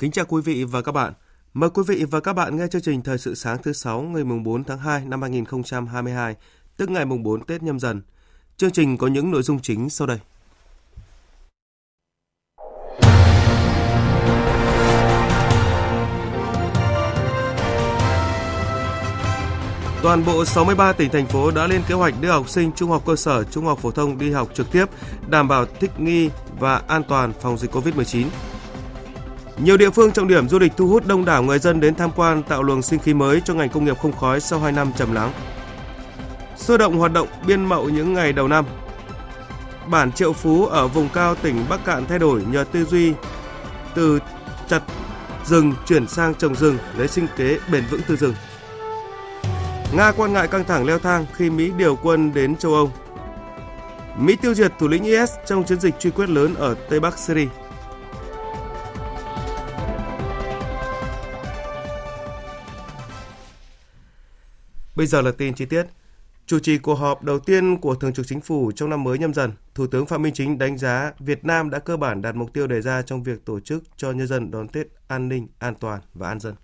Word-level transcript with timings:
Kính 0.00 0.10
chào 0.10 0.24
quý 0.24 0.42
vị 0.44 0.64
và 0.64 0.82
các 0.82 0.92
bạn. 0.92 1.12
Mời 1.54 1.70
quý 1.70 1.82
vị 1.86 2.04
và 2.10 2.20
các 2.20 2.32
bạn 2.32 2.56
nghe 2.56 2.66
chương 2.70 2.82
trình 2.82 3.02
Thời 3.02 3.18
sự 3.18 3.34
sáng 3.34 3.62
thứ 3.62 3.72
6 3.72 4.02
ngày 4.02 4.24
mùng 4.24 4.42
4 4.42 4.64
tháng 4.64 4.78
2 4.78 5.04
năm 5.04 5.22
2022, 5.22 6.36
tức 6.76 6.90
ngày 6.90 7.04
mùng 7.04 7.22
4 7.22 7.44
Tết 7.44 7.62
nhâm 7.62 7.80
dần. 7.80 8.02
Chương 8.56 8.70
trình 8.70 8.96
có 8.96 9.06
những 9.06 9.30
nội 9.30 9.42
dung 9.42 9.60
chính 9.62 9.90
sau 9.90 10.06
đây. 10.06 10.18
Toàn 20.02 20.24
bộ 20.26 20.44
63 20.44 20.92
tỉnh 20.92 21.10
thành 21.10 21.26
phố 21.26 21.50
đã 21.50 21.66
lên 21.66 21.82
kế 21.88 21.94
hoạch 21.94 22.14
đưa 22.20 22.30
học 22.30 22.48
sinh 22.48 22.72
trung 22.76 22.90
học 22.90 23.02
cơ 23.06 23.16
sở, 23.16 23.44
trung 23.44 23.64
học 23.64 23.78
phổ 23.78 23.90
thông 23.90 24.18
đi 24.18 24.30
học 24.30 24.48
trực 24.54 24.72
tiếp, 24.72 24.86
đảm 25.28 25.48
bảo 25.48 25.66
thích 25.66 26.00
nghi 26.00 26.30
và 26.58 26.82
an 26.88 27.02
toàn 27.08 27.32
phòng 27.40 27.58
dịch 27.58 27.70
COVID-19. 27.70 28.26
Nhiều 29.64 29.76
địa 29.76 29.90
phương 29.90 30.12
trọng 30.12 30.28
điểm 30.28 30.48
du 30.48 30.58
lịch 30.58 30.72
thu 30.76 30.88
hút 30.88 31.06
đông 31.06 31.24
đảo 31.24 31.42
người 31.42 31.58
dân 31.58 31.80
đến 31.80 31.94
tham 31.94 32.10
quan, 32.16 32.42
tạo 32.42 32.62
luồng 32.62 32.82
sinh 32.82 32.98
khí 32.98 33.14
mới 33.14 33.40
cho 33.44 33.54
ngành 33.54 33.68
công 33.68 33.84
nghiệp 33.84 33.98
không 33.98 34.12
khói 34.12 34.40
sau 34.40 34.58
2 34.58 34.72
năm 34.72 34.92
trầm 34.96 35.12
lắng. 35.12 35.32
Sôi 36.56 36.78
động 36.78 36.98
hoạt 36.98 37.12
động 37.12 37.28
biên 37.46 37.64
mậu 37.64 37.88
những 37.88 38.12
ngày 38.12 38.32
đầu 38.32 38.48
năm. 38.48 38.64
Bản 39.86 40.12
Triệu 40.12 40.32
Phú 40.32 40.66
ở 40.66 40.88
vùng 40.88 41.08
cao 41.08 41.34
tỉnh 41.34 41.64
Bắc 41.68 41.84
Cạn 41.84 42.06
thay 42.06 42.18
đổi 42.18 42.42
nhờ 42.50 42.64
tư 42.72 42.84
duy 42.84 43.12
từ 43.94 44.18
chặt 44.68 44.82
rừng 45.44 45.74
chuyển 45.86 46.08
sang 46.08 46.34
trồng 46.34 46.54
rừng, 46.54 46.78
lấy 46.96 47.08
sinh 47.08 47.26
kế 47.36 47.58
bền 47.72 47.84
vững 47.90 48.00
từ 48.08 48.16
rừng. 48.16 48.34
Nga 49.96 50.12
quan 50.12 50.32
ngại 50.32 50.48
căng 50.48 50.64
thẳng 50.64 50.86
leo 50.86 50.98
thang 50.98 51.26
khi 51.32 51.50
Mỹ 51.50 51.72
điều 51.76 51.96
quân 51.96 52.34
đến 52.34 52.56
châu 52.56 52.74
Âu. 52.74 52.92
Mỹ 54.18 54.36
tiêu 54.36 54.54
diệt 54.54 54.72
thủ 54.78 54.88
lĩnh 54.88 55.04
IS 55.04 55.30
trong 55.46 55.64
chiến 55.64 55.80
dịch 55.80 55.94
truy 56.00 56.10
quét 56.10 56.28
lớn 56.28 56.54
ở 56.54 56.74
Tây 56.90 57.00
Bắc 57.00 57.18
Syria. 57.18 57.46
Bây 65.00 65.06
giờ 65.06 65.22
là 65.22 65.30
tin 65.30 65.54
chi 65.54 65.64
tiết. 65.64 65.86
Chủ 66.46 66.58
trì 66.58 66.78
cuộc 66.78 66.94
họp 66.94 67.22
đầu 67.22 67.38
tiên 67.38 67.76
của 67.76 67.94
Thường 67.94 68.12
trực 68.12 68.26
Chính 68.26 68.40
phủ 68.40 68.72
trong 68.72 68.90
năm 68.90 69.04
mới 69.04 69.18
nhâm 69.18 69.34
dần, 69.34 69.52
Thủ 69.74 69.86
tướng 69.86 70.06
Phạm 70.06 70.22
Minh 70.22 70.34
Chính 70.34 70.58
đánh 70.58 70.78
giá 70.78 71.12
Việt 71.18 71.44
Nam 71.44 71.70
đã 71.70 71.78
cơ 71.78 71.96
bản 71.96 72.22
đạt 72.22 72.34
mục 72.34 72.52
tiêu 72.52 72.66
đề 72.66 72.80
ra 72.80 73.02
trong 73.02 73.22
việc 73.22 73.44
tổ 73.44 73.60
chức 73.60 73.82
cho 73.96 74.10
nhân 74.12 74.26
dân 74.26 74.50
đón 74.50 74.68
Tết 74.68 74.86
an 75.08 75.28
ninh, 75.28 75.48
an 75.58 75.74
toàn 75.74 76.00
và 76.14 76.28
an 76.28 76.40
dân. 76.40 76.54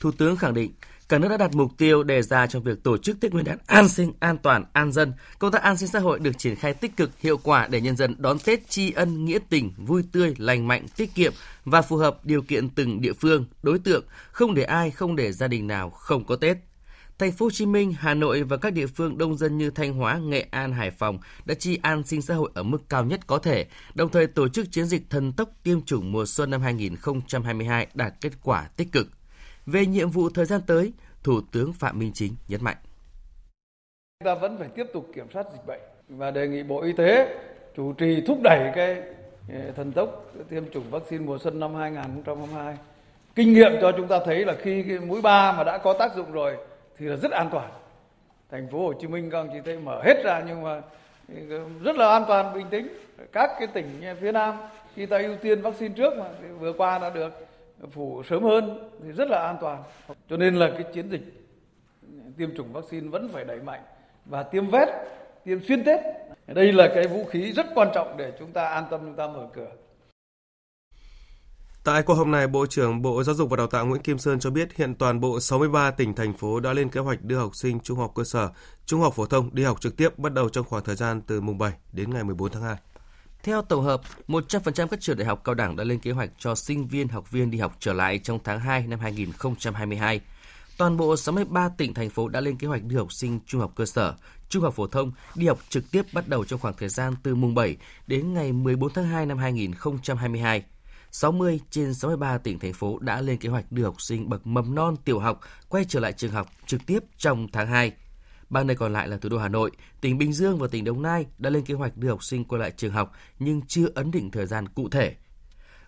Thủ 0.00 0.10
tướng 0.18 0.36
khẳng 0.36 0.54
định 0.54 0.72
cả 1.08 1.18
nước 1.18 1.28
đã 1.28 1.36
đặt 1.36 1.54
mục 1.54 1.70
tiêu 1.78 2.02
đề 2.02 2.22
ra 2.22 2.46
trong 2.46 2.62
việc 2.62 2.82
tổ 2.82 2.98
chức 2.98 3.20
Tết 3.20 3.32
Nguyên 3.32 3.44
đán 3.44 3.58
an 3.66 3.88
sinh, 3.88 4.12
an 4.20 4.38
toàn, 4.38 4.64
an 4.72 4.92
dân. 4.92 5.12
Công 5.38 5.52
tác 5.52 5.62
an 5.62 5.76
sinh 5.76 5.88
xã 5.88 5.98
hội 5.98 6.18
được 6.18 6.38
triển 6.38 6.56
khai 6.56 6.74
tích 6.74 6.96
cực, 6.96 7.10
hiệu 7.20 7.36
quả 7.36 7.66
để 7.66 7.80
nhân 7.80 7.96
dân 7.96 8.14
đón 8.18 8.38
Tết 8.38 8.70
tri 8.70 8.92
ân 8.92 9.24
nghĩa 9.24 9.38
tình, 9.48 9.72
vui 9.76 10.04
tươi, 10.12 10.34
lành 10.38 10.68
mạnh, 10.68 10.86
tiết 10.96 11.14
kiệm 11.14 11.32
và 11.64 11.82
phù 11.82 11.96
hợp 11.96 12.18
điều 12.24 12.42
kiện 12.42 12.68
từng 12.68 13.00
địa 13.00 13.12
phương, 13.12 13.44
đối 13.62 13.78
tượng, 13.78 14.04
không 14.32 14.54
để 14.54 14.62
ai, 14.62 14.90
không 14.90 15.16
để 15.16 15.32
gia 15.32 15.48
đình 15.48 15.66
nào 15.66 15.90
không 15.90 16.24
có 16.24 16.36
Tết. 16.36 16.56
Thành 17.18 17.32
phố 17.32 17.46
Hồ 17.46 17.50
Chí 17.50 17.66
Minh, 17.66 17.92
Hà 17.98 18.14
Nội 18.14 18.42
và 18.42 18.56
các 18.56 18.72
địa 18.72 18.86
phương 18.86 19.18
đông 19.18 19.36
dân 19.36 19.58
như 19.58 19.70
Thanh 19.70 19.92
Hóa, 19.92 20.18
Nghệ 20.18 20.46
An, 20.50 20.72
Hải 20.72 20.90
Phòng 20.90 21.18
đã 21.44 21.54
chi 21.54 21.78
an 21.82 22.02
sinh 22.02 22.22
xã 22.22 22.34
hội 22.34 22.50
ở 22.54 22.62
mức 22.62 22.78
cao 22.88 23.04
nhất 23.04 23.20
có 23.26 23.38
thể, 23.38 23.66
đồng 23.94 24.08
thời 24.08 24.26
tổ 24.26 24.48
chức 24.48 24.66
chiến 24.70 24.86
dịch 24.86 25.02
thần 25.10 25.32
tốc 25.32 25.48
tiêm 25.62 25.82
chủng 25.82 26.12
mùa 26.12 26.26
xuân 26.26 26.50
năm 26.50 26.62
2022 26.62 27.86
đạt 27.94 28.12
kết 28.20 28.32
quả 28.42 28.68
tích 28.76 28.88
cực. 28.92 29.06
Về 29.66 29.86
nhiệm 29.86 30.10
vụ 30.10 30.30
thời 30.30 30.44
gian 30.44 30.60
tới, 30.66 30.92
Thủ 31.22 31.40
tướng 31.52 31.72
Phạm 31.72 31.98
Minh 31.98 32.10
Chính 32.14 32.34
nhấn 32.48 32.64
mạnh. 32.64 32.76
Chúng 34.20 34.26
ta 34.26 34.34
vẫn 34.34 34.58
phải 34.58 34.68
tiếp 34.74 34.86
tục 34.92 35.10
kiểm 35.14 35.26
soát 35.32 35.46
dịch 35.52 35.66
bệnh 35.66 35.80
và 36.08 36.30
đề 36.30 36.48
nghị 36.48 36.62
Bộ 36.62 36.82
Y 36.82 36.92
tế 36.92 37.38
chủ 37.76 37.92
trì 37.92 38.20
thúc 38.26 38.38
đẩy 38.42 38.72
cái 38.74 39.02
ờ, 39.48 39.72
thần 39.76 39.92
tốc 39.92 40.32
tiêm 40.50 40.70
chủng 40.70 40.90
vaccine 40.90 41.24
mùa 41.24 41.38
xuân 41.38 41.60
năm 41.60 41.74
2022. 41.74 42.76
Kinh 43.34 43.52
nghiệm 43.52 43.72
cho 43.80 43.92
chúng 43.96 44.08
ta 44.08 44.18
thấy 44.24 44.44
là 44.44 44.56
khi 44.62 44.84
cái 44.88 44.98
mũi 44.98 45.22
3 45.22 45.52
mà 45.52 45.64
đã 45.64 45.78
có 45.78 45.92
tác 45.92 46.16
dụng 46.16 46.32
rồi 46.32 46.56
thì 46.98 47.06
là 47.06 47.16
rất 47.16 47.30
an 47.30 47.48
toàn. 47.52 47.70
Thành 48.50 48.68
phố 48.68 48.78
Hồ 48.78 48.92
Chí 49.00 49.06
Minh 49.06 49.30
các 49.30 49.38
ông 49.38 49.48
chỉ 49.52 49.58
thấy 49.64 49.78
mở 49.78 50.02
hết 50.04 50.24
ra 50.24 50.42
nhưng 50.46 50.62
mà 50.62 50.82
rất 51.82 51.96
là 51.96 52.08
an 52.08 52.24
toàn 52.28 52.54
bình 52.54 52.66
tĩnh. 52.70 52.88
Các 53.32 53.50
cái 53.58 53.66
tỉnh 53.66 54.02
phía 54.20 54.32
Nam 54.32 54.54
khi 54.94 55.06
ta 55.06 55.18
ưu 55.18 55.36
tiên 55.36 55.62
vaccine 55.62 55.94
trước 55.96 56.14
mà 56.18 56.24
thì 56.42 56.48
vừa 56.48 56.72
qua 56.72 56.98
đã 56.98 57.10
được 57.10 57.46
phủ 57.90 58.22
sớm 58.30 58.42
hơn 58.42 58.90
thì 59.02 59.12
rất 59.12 59.28
là 59.28 59.46
an 59.46 59.56
toàn. 59.60 59.82
Cho 60.30 60.36
nên 60.36 60.54
là 60.54 60.70
cái 60.70 60.82
chiến 60.92 61.08
dịch 61.08 61.22
tiêm 62.38 62.56
chủng 62.56 62.72
vaccine 62.72 63.08
vẫn 63.08 63.28
phải 63.28 63.44
đẩy 63.44 63.58
mạnh 63.58 63.80
và 64.24 64.42
tiêm 64.42 64.66
vét, 64.66 64.88
tiêm 65.44 65.60
xuyên 65.62 65.84
Tết. 65.84 66.00
Đây 66.46 66.72
là 66.72 66.88
cái 66.94 67.06
vũ 67.06 67.24
khí 67.24 67.52
rất 67.52 67.66
quan 67.74 67.88
trọng 67.94 68.16
để 68.16 68.32
chúng 68.38 68.52
ta 68.52 68.68
an 68.68 68.84
tâm 68.90 69.00
chúng 69.00 69.14
ta 69.14 69.26
mở 69.26 69.46
cửa. 69.52 69.70
Tại 71.84 72.02
cuộc 72.02 72.14
họp 72.14 72.26
này, 72.26 72.46
Bộ 72.46 72.66
trưởng 72.66 73.02
Bộ 73.02 73.24
Giáo 73.24 73.34
dục 73.34 73.50
và 73.50 73.56
Đào 73.56 73.66
tạo 73.66 73.86
Nguyễn 73.86 74.02
Kim 74.02 74.18
Sơn 74.18 74.40
cho 74.40 74.50
biết 74.50 74.76
hiện 74.76 74.94
toàn 74.94 75.20
bộ 75.20 75.40
63 75.40 75.90
tỉnh, 75.90 76.14
thành 76.14 76.32
phố 76.32 76.60
đã 76.60 76.72
lên 76.72 76.88
kế 76.88 77.00
hoạch 77.00 77.22
đưa 77.22 77.38
học 77.38 77.56
sinh 77.56 77.80
trung 77.80 77.98
học 77.98 78.12
cơ 78.14 78.24
sở, 78.24 78.50
trung 78.86 79.00
học 79.00 79.14
phổ 79.14 79.26
thông 79.26 79.54
đi 79.54 79.62
học 79.62 79.80
trực 79.80 79.96
tiếp 79.96 80.18
bắt 80.18 80.32
đầu 80.32 80.48
trong 80.48 80.64
khoảng 80.64 80.84
thời 80.84 80.96
gian 80.96 81.20
từ 81.26 81.40
mùng 81.40 81.58
7 81.58 81.72
đến 81.92 82.10
ngày 82.10 82.24
14 82.24 82.50
tháng 82.50 82.62
2. 82.62 82.76
Theo 83.42 83.62
tổng 83.62 83.84
hợp, 83.84 84.00
100% 84.28 84.88
các 84.88 85.00
trường 85.00 85.16
đại 85.16 85.26
học 85.26 85.40
cao 85.44 85.54
đẳng 85.54 85.76
đã 85.76 85.84
lên 85.84 85.98
kế 85.98 86.10
hoạch 86.10 86.30
cho 86.38 86.54
sinh 86.54 86.88
viên, 86.88 87.08
học 87.08 87.30
viên 87.30 87.50
đi 87.50 87.58
học 87.58 87.76
trở 87.80 87.92
lại 87.92 88.18
trong 88.18 88.38
tháng 88.44 88.60
2 88.60 88.86
năm 88.86 89.00
2022. 89.00 90.20
Toàn 90.78 90.96
bộ 90.96 91.16
63 91.16 91.68
tỉnh, 91.68 91.94
thành 91.94 92.10
phố 92.10 92.28
đã 92.28 92.40
lên 92.40 92.56
kế 92.56 92.66
hoạch 92.66 92.84
đưa 92.84 92.98
học 92.98 93.12
sinh 93.12 93.40
trung 93.46 93.60
học 93.60 93.72
cơ 93.76 93.86
sở, 93.86 94.14
trung 94.48 94.62
học 94.62 94.74
phổ 94.74 94.86
thông 94.86 95.12
đi 95.34 95.46
học 95.46 95.58
trực 95.68 95.90
tiếp 95.90 96.02
bắt 96.12 96.28
đầu 96.28 96.44
trong 96.44 96.60
khoảng 96.60 96.74
thời 96.78 96.88
gian 96.88 97.14
từ 97.22 97.34
mùng 97.34 97.54
7 97.54 97.76
đến 98.06 98.34
ngày 98.34 98.52
14 98.52 98.92
tháng 98.92 99.06
2 99.06 99.26
năm 99.26 99.38
2022. 99.38 100.64
60 101.14 101.60
trên 101.70 101.94
63 101.94 102.38
tỉnh 102.38 102.58
thành 102.58 102.72
phố 102.72 102.98
đã 102.98 103.20
lên 103.20 103.38
kế 103.38 103.48
hoạch 103.48 103.72
đưa 103.72 103.84
học 103.84 104.02
sinh 104.02 104.28
bậc 104.28 104.46
mầm 104.46 104.74
non 104.74 104.96
tiểu 105.04 105.18
học 105.18 105.40
quay 105.68 105.84
trở 105.84 106.00
lại 106.00 106.12
trường 106.12 106.30
học 106.30 106.50
trực 106.66 106.86
tiếp 106.86 106.98
trong 107.18 107.48
tháng 107.52 107.66
2. 107.66 107.92
Ba 108.50 108.64
nơi 108.64 108.76
còn 108.76 108.92
lại 108.92 109.08
là 109.08 109.16
thủ 109.16 109.28
đô 109.28 109.38
Hà 109.38 109.48
Nội, 109.48 109.70
tỉnh 110.00 110.18
Bình 110.18 110.32
Dương 110.32 110.58
và 110.58 110.68
tỉnh 110.68 110.84
Đồng 110.84 111.02
Nai 111.02 111.26
đã 111.38 111.50
lên 111.50 111.64
kế 111.64 111.74
hoạch 111.74 111.96
đưa 111.96 112.08
học 112.08 112.24
sinh 112.24 112.44
quay 112.44 112.60
lại 112.60 112.70
trường 112.76 112.92
học 112.92 113.12
nhưng 113.38 113.62
chưa 113.68 113.86
ấn 113.94 114.10
định 114.10 114.30
thời 114.30 114.46
gian 114.46 114.68
cụ 114.68 114.88
thể. 114.88 115.14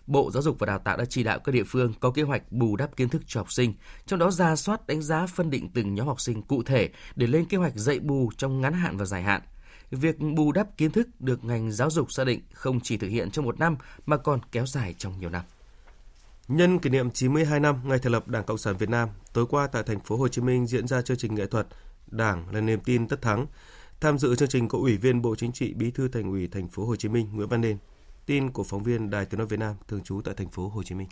Bộ 0.07 0.31
Giáo 0.31 0.43
dục 0.43 0.59
và 0.59 0.65
Đào 0.65 0.79
tạo 0.79 0.97
đã 0.97 1.05
chỉ 1.05 1.23
đạo 1.23 1.39
các 1.39 1.51
địa 1.51 1.63
phương 1.63 1.93
có 1.99 2.11
kế 2.11 2.21
hoạch 2.21 2.51
bù 2.51 2.75
đắp 2.75 2.95
kiến 2.95 3.09
thức 3.09 3.21
cho 3.27 3.39
học 3.39 3.51
sinh, 3.51 3.73
trong 4.05 4.19
đó 4.19 4.31
ra 4.31 4.55
soát 4.55 4.87
đánh 4.87 5.01
giá 5.01 5.25
phân 5.25 5.49
định 5.49 5.69
từng 5.73 5.95
nhóm 5.95 6.07
học 6.07 6.21
sinh 6.21 6.41
cụ 6.41 6.63
thể 6.63 6.89
để 7.15 7.27
lên 7.27 7.45
kế 7.45 7.57
hoạch 7.57 7.75
dạy 7.75 7.99
bù 7.99 8.31
trong 8.37 8.61
ngắn 8.61 8.73
hạn 8.73 8.97
và 8.97 9.05
dài 9.05 9.23
hạn– 9.23 9.41
việc 9.91 10.19
bù 10.19 10.51
đắp 10.51 10.77
kiến 10.77 10.91
thức 10.91 11.07
được 11.19 11.43
ngành 11.43 11.71
giáo 11.71 11.89
dục 11.89 12.11
xác 12.11 12.23
định 12.23 12.41
không 12.53 12.79
chỉ 12.79 12.97
thực 12.97 13.07
hiện 13.07 13.31
trong 13.31 13.45
một 13.45 13.59
năm 13.59 13.77
mà 14.05 14.17
còn 14.17 14.39
kéo 14.51 14.65
dài 14.65 14.95
trong 14.97 15.19
nhiều 15.19 15.29
năm. 15.29 15.43
Nhân 16.47 16.79
kỷ 16.79 16.89
niệm 16.89 17.11
92 17.11 17.59
năm 17.59 17.81
ngày 17.83 17.99
thành 17.99 18.11
lập 18.11 18.27
Đảng 18.27 18.43
Cộng 18.43 18.57
sản 18.57 18.77
Việt 18.77 18.89
Nam, 18.89 19.09
tối 19.33 19.45
qua 19.49 19.67
tại 19.67 19.83
thành 19.83 19.99
phố 19.99 20.17
Hồ 20.17 20.27
Chí 20.27 20.41
Minh 20.41 20.67
diễn 20.67 20.87
ra 20.87 21.01
chương 21.01 21.17
trình 21.17 21.35
nghệ 21.35 21.45
thuật 21.45 21.67
Đảng 22.07 22.53
là 22.53 22.61
niềm 22.61 22.79
tin 22.85 23.07
tất 23.07 23.21
thắng. 23.21 23.45
Tham 23.99 24.17
dự 24.17 24.35
chương 24.35 24.49
trình 24.49 24.67
có 24.67 24.77
Ủy 24.77 24.97
viên 24.97 25.21
Bộ 25.21 25.35
Chính 25.35 25.51
trị, 25.51 25.73
Bí 25.73 25.91
thư 25.91 26.07
Thành 26.07 26.31
ủy 26.31 26.47
thành 26.47 26.67
phố 26.67 26.85
Hồ 26.85 26.95
Chí 26.95 27.09
Minh 27.09 27.29
Nguyễn 27.33 27.47
Văn 27.47 27.61
Nên. 27.61 27.77
Tin 28.25 28.51
của 28.51 28.63
phóng 28.63 28.83
viên 28.83 29.09
Đài 29.09 29.25
Tiếng 29.25 29.37
nói 29.37 29.47
Việt 29.47 29.59
Nam 29.59 29.75
thường 29.87 30.03
trú 30.03 30.21
tại 30.21 30.33
thành 30.33 30.49
phố 30.49 30.67
Hồ 30.67 30.83
Chí 30.83 30.95
Minh. 30.95 31.07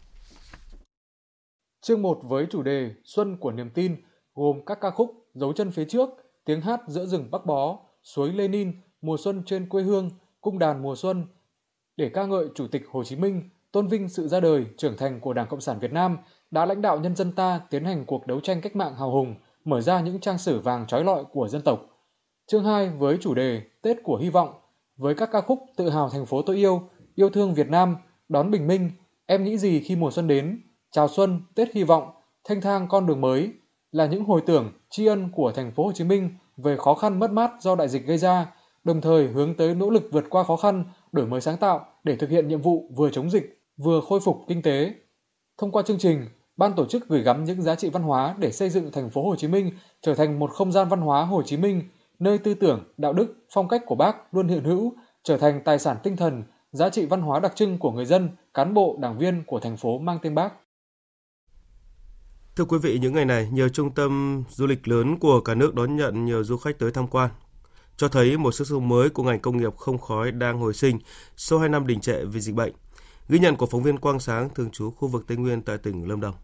Chương 1.81 2.01
1 2.01 2.21
với 2.23 2.47
chủ 2.51 2.63
đề 2.63 2.91
Xuân 3.03 3.37
của 3.37 3.51
niềm 3.51 3.69
tin 3.69 3.95
gồm 4.33 4.65
các 4.65 4.77
ca 4.81 4.91
khúc 4.91 5.09
Dấu 5.33 5.53
chân 5.53 5.71
phía 5.71 5.85
trước, 5.85 6.09
Tiếng 6.45 6.61
hát 6.61 6.79
giữa 6.87 7.05
rừng 7.05 7.31
Bắc 7.31 7.45
Bó, 7.45 7.79
Suối 8.05 8.33
Lenin, 8.33 8.71
Mùa 9.01 9.17
xuân 9.17 9.43
trên 9.45 9.69
quê 9.69 9.83
hương, 9.83 10.09
Cung 10.41 10.59
đàn 10.59 10.81
mùa 10.81 10.95
xuân. 10.95 11.25
Để 11.97 12.09
ca 12.13 12.25
ngợi 12.25 12.47
Chủ 12.55 12.67
tịch 12.67 12.83
Hồ 12.91 13.03
Chí 13.03 13.15
Minh, 13.15 13.49
tôn 13.71 13.87
vinh 13.87 14.09
sự 14.09 14.27
ra 14.27 14.39
đời, 14.39 14.65
trưởng 14.77 14.97
thành 14.97 15.19
của 15.19 15.33
Đảng 15.33 15.47
Cộng 15.47 15.61
sản 15.61 15.79
Việt 15.79 15.93
Nam, 15.93 16.17
đã 16.51 16.65
lãnh 16.65 16.81
đạo 16.81 16.99
nhân 16.99 17.15
dân 17.15 17.31
ta 17.31 17.61
tiến 17.69 17.85
hành 17.85 18.05
cuộc 18.05 18.27
đấu 18.27 18.39
tranh 18.39 18.61
cách 18.61 18.75
mạng 18.75 18.95
hào 18.95 19.11
hùng, 19.11 19.35
mở 19.63 19.81
ra 19.81 20.01
những 20.01 20.19
trang 20.19 20.37
sử 20.37 20.59
vàng 20.59 20.87
trói 20.87 21.03
lọi 21.03 21.23
của 21.31 21.47
dân 21.47 21.61
tộc. 21.61 21.79
Chương 22.47 22.63
2 22.63 22.89
với 22.89 23.17
chủ 23.21 23.33
đề 23.33 23.61
Tết 23.81 23.97
của 24.03 24.17
hy 24.17 24.29
vọng, 24.29 24.53
với 24.97 25.15
các 25.15 25.29
ca 25.31 25.41
khúc 25.41 25.59
Tự 25.77 25.89
hào 25.89 26.09
thành 26.09 26.25
phố 26.25 26.41
tôi 26.41 26.55
yêu, 26.55 26.81
Yêu 27.15 27.29
thương 27.29 27.53
Việt 27.53 27.69
Nam, 27.69 27.95
Đón 28.29 28.51
bình 28.51 28.67
minh, 28.67 28.91
Em 29.25 29.43
nghĩ 29.43 29.57
gì 29.57 29.79
khi 29.79 29.95
mùa 29.95 30.11
xuân 30.11 30.27
đến, 30.27 30.61
Chào 30.91 31.07
xuân, 31.07 31.41
Tết 31.55 31.73
hy 31.73 31.83
vọng, 31.83 32.09
Thanh 32.43 32.61
thang 32.61 32.87
con 32.89 33.07
đường 33.07 33.21
mới 33.21 33.53
là 33.91 34.05
những 34.05 34.25
hồi 34.25 34.41
tưởng 34.45 34.71
tri 34.89 35.05
ân 35.05 35.29
của 35.35 35.51
thành 35.51 35.71
phố 35.71 35.85
Hồ 35.85 35.91
Chí 35.91 36.03
Minh 36.03 36.29
về 36.57 36.77
khó 36.77 36.95
khăn 36.95 37.19
mất 37.19 37.31
mát 37.31 37.51
do 37.59 37.75
đại 37.75 37.87
dịch 37.87 38.05
gây 38.05 38.17
ra, 38.17 38.53
đồng 38.83 39.01
thời 39.01 39.27
hướng 39.27 39.53
tới 39.53 39.75
nỗ 39.75 39.89
lực 39.89 40.09
vượt 40.11 40.25
qua 40.29 40.43
khó 40.43 40.55
khăn, 40.55 40.83
đổi 41.11 41.25
mới 41.25 41.41
sáng 41.41 41.57
tạo 41.57 41.85
để 42.03 42.15
thực 42.15 42.29
hiện 42.29 42.47
nhiệm 42.47 42.61
vụ 42.61 42.89
vừa 42.95 43.09
chống 43.09 43.29
dịch, 43.29 43.61
vừa 43.77 44.01
khôi 44.01 44.19
phục 44.19 44.37
kinh 44.47 44.61
tế. 44.61 44.93
Thông 45.57 45.71
qua 45.71 45.83
chương 45.83 45.97
trình, 45.97 46.25
ban 46.57 46.73
tổ 46.73 46.85
chức 46.85 47.07
gửi 47.07 47.21
gắm 47.21 47.43
những 47.43 47.61
giá 47.61 47.75
trị 47.75 47.89
văn 47.89 48.03
hóa 48.03 48.35
để 48.37 48.51
xây 48.51 48.69
dựng 48.69 48.91
thành 48.91 49.09
phố 49.09 49.23
Hồ 49.29 49.35
Chí 49.35 49.47
Minh 49.47 49.71
trở 50.01 50.15
thành 50.15 50.39
một 50.39 50.51
không 50.51 50.71
gian 50.71 50.89
văn 50.89 51.01
hóa 51.01 51.25
Hồ 51.25 51.43
Chí 51.43 51.57
Minh, 51.57 51.81
nơi 52.19 52.37
tư 52.37 52.53
tưởng, 52.53 52.83
đạo 52.97 53.13
đức, 53.13 53.35
phong 53.49 53.67
cách 53.67 53.81
của 53.85 53.95
Bác 53.95 54.33
luôn 54.33 54.47
hiện 54.47 54.63
hữu, 54.63 54.93
trở 55.23 55.37
thành 55.37 55.61
tài 55.65 55.79
sản 55.79 55.97
tinh 56.03 56.17
thần, 56.17 56.43
giá 56.71 56.89
trị 56.89 57.05
văn 57.05 57.21
hóa 57.21 57.39
đặc 57.39 57.55
trưng 57.55 57.77
của 57.77 57.91
người 57.91 58.05
dân, 58.05 58.29
cán 58.53 58.73
bộ, 58.73 58.97
đảng 58.99 59.17
viên 59.17 59.43
của 59.47 59.59
thành 59.59 59.77
phố 59.77 59.97
mang 59.97 60.19
tên 60.21 60.35
Bác. 60.35 60.53
Thưa 62.55 62.65
quý 62.65 62.77
vị, 62.81 62.99
những 62.99 63.13
ngày 63.13 63.25
này, 63.25 63.49
nhiều 63.51 63.69
trung 63.69 63.91
tâm 63.95 64.43
du 64.49 64.67
lịch 64.67 64.87
lớn 64.87 65.19
của 65.19 65.41
cả 65.41 65.55
nước 65.55 65.75
đón 65.75 65.95
nhận 65.95 66.25
nhiều 66.25 66.43
du 66.43 66.57
khách 66.57 66.79
tới 66.79 66.91
tham 66.91 67.07
quan, 67.07 67.29
cho 67.97 68.07
thấy 68.07 68.37
một 68.37 68.51
sức 68.51 68.67
sống 68.67 68.89
mới 68.89 69.09
của 69.09 69.23
ngành 69.23 69.39
công 69.39 69.57
nghiệp 69.57 69.75
không 69.75 69.97
khói 69.97 70.31
đang 70.31 70.59
hồi 70.59 70.73
sinh 70.73 70.99
sau 71.35 71.59
2 71.59 71.69
năm 71.69 71.87
đình 71.87 71.99
trệ 71.99 72.25
vì 72.25 72.39
dịch 72.39 72.55
bệnh. 72.55 72.73
Ghi 73.29 73.39
nhận 73.39 73.55
của 73.55 73.65
phóng 73.65 73.83
viên 73.83 73.97
Quang 73.97 74.19
Sáng 74.19 74.49
thường 74.49 74.69
trú 74.71 74.91
khu 74.91 75.07
vực 75.07 75.25
Tây 75.27 75.37
Nguyên 75.37 75.61
tại 75.61 75.77
tỉnh 75.77 76.07
Lâm 76.07 76.21
Đồng. 76.21 76.35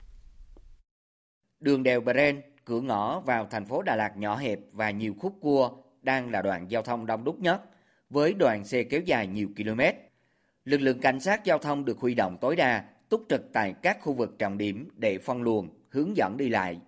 Đường 1.59 1.83
đèo 1.83 2.01
Bren, 2.01 2.41
cửa 2.65 2.81
ngõ 2.81 3.19
vào 3.19 3.47
thành 3.51 3.65
phố 3.65 3.81
Đà 3.81 3.95
Lạt 3.95 4.17
nhỏ 4.17 4.35
hẹp 4.35 4.59
và 4.71 4.91
nhiều 4.91 5.13
khúc 5.19 5.33
cua 5.41 5.69
đang 6.01 6.31
là 6.31 6.41
đoạn 6.41 6.71
giao 6.71 6.81
thông 6.81 7.05
đông 7.05 7.23
đúc 7.23 7.39
nhất, 7.39 7.61
với 8.09 8.33
đoàn 8.33 8.65
xe 8.65 8.83
kéo 8.83 9.01
dài 9.01 9.27
nhiều 9.27 9.47
km. 9.57 9.81
Lực 10.65 10.81
lượng 10.81 10.99
cảnh 10.99 11.19
sát 11.19 11.45
giao 11.45 11.57
thông 11.57 11.85
được 11.85 11.99
huy 11.99 12.15
động 12.15 12.37
tối 12.41 12.55
đa, 12.55 12.83
túc 13.09 13.25
trực 13.29 13.41
tại 13.53 13.73
các 13.81 13.97
khu 14.01 14.13
vực 14.13 14.39
trọng 14.39 14.57
điểm 14.57 14.89
để 14.95 15.17
phân 15.17 15.41
luồng, 15.41 15.69
hướng 15.91 16.17
dẫn 16.17 16.37
đi 16.37 16.49
lại. 16.49 16.79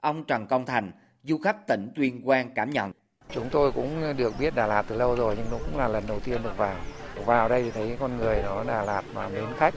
Ông 0.00 0.24
Trần 0.24 0.46
Công 0.46 0.66
Thành, 0.66 0.92
du 1.22 1.38
khách 1.38 1.66
tỉnh 1.66 1.90
Tuyên 1.94 2.22
Quang 2.22 2.50
cảm 2.54 2.70
nhận. 2.70 2.92
Chúng 3.30 3.48
tôi 3.50 3.72
cũng 3.72 4.16
được 4.16 4.34
biết 4.40 4.54
Đà 4.54 4.66
Lạt 4.66 4.84
từ 4.88 4.96
lâu 4.96 5.16
rồi 5.16 5.34
nhưng 5.38 5.46
nó 5.50 5.58
cũng 5.58 5.78
là 5.78 5.88
lần 5.88 6.04
đầu 6.06 6.20
tiên 6.20 6.42
được 6.42 6.56
vào. 6.56 6.76
Vào 7.26 7.48
đây 7.48 7.62
thì 7.62 7.70
thấy 7.70 7.96
con 8.00 8.16
người 8.16 8.42
nó 8.42 8.64
Đà 8.64 8.82
Lạt 8.82 9.02
mà 9.14 9.28
mến 9.28 9.44
khách. 9.56 9.74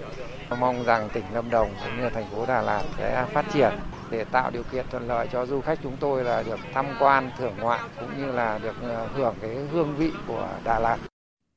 Mong 0.60 0.84
rằng 0.84 1.10
tỉnh 1.14 1.24
Lâm 1.34 1.50
Đồng 1.50 1.74
cũng 1.84 1.98
như 1.98 2.10
thành 2.10 2.30
phố 2.32 2.46
Đà 2.46 2.62
Lạt 2.62 2.84
sẽ 2.98 3.26
phát 3.34 3.46
triển 3.54 3.72
để 4.12 4.24
tạo 4.24 4.52
điều 4.52 4.64
kiện 4.64 4.86
thuận 4.90 5.08
lợi 5.08 5.28
cho 5.32 5.46
du 5.46 5.62
khách 5.62 5.80
chúng 5.84 5.98
tôi 6.00 6.24
là 6.24 6.44
được 6.44 6.60
tham 6.74 6.86
quan, 7.00 7.32
thưởng 7.38 7.56
ngoạn 7.60 7.90
cũng 8.00 8.18
như 8.18 8.32
là 8.32 8.60
được 8.60 8.76
ờ, 8.82 9.08
hưởng 9.08 9.36
cái 9.42 9.56
hương 9.56 9.96
vị 9.98 10.12
của 10.28 10.50
Đà 10.64 10.80
Lạt. 10.80 10.98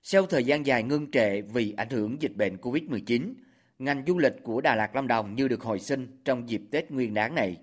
Sau 0.03 0.27
thời 0.27 0.45
gian 0.45 0.67
dài 0.67 0.83
ngưng 0.83 1.11
trệ 1.11 1.41
vì 1.41 1.75
ảnh 1.77 1.91
hưởng 1.91 2.23
dịch 2.23 2.37
bệnh 2.37 2.57
Covid-19, 2.57 3.35
ngành 3.79 4.03
du 4.07 4.19
lịch 4.19 4.43
của 4.43 4.61
Đà 4.61 4.75
Lạt 4.75 4.95
Lâm 4.95 5.07
Đồng 5.07 5.35
như 5.35 5.49
được 5.49 5.63
hồi 5.63 5.81
sinh 5.81 6.21
trong 6.25 6.49
dịp 6.49 6.63
Tết 6.71 6.91
Nguyên 6.91 7.15
đán 7.15 7.35
này. 7.35 7.57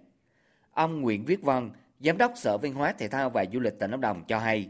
Ông 0.72 1.02
Nguyễn 1.02 1.26
Viết 1.26 1.42
Văn, 1.42 1.70
Giám 2.00 2.18
đốc 2.18 2.34
Sở 2.36 2.58
Văn 2.58 2.74
hóa 2.74 2.94
Thể 2.98 3.08
thao 3.08 3.30
và 3.30 3.46
Du 3.54 3.60
lịch 3.60 3.80
tỉnh 3.80 3.92
Lâm 3.92 4.02
Đồng 4.02 4.24
cho 4.28 4.40
hay, 4.40 4.70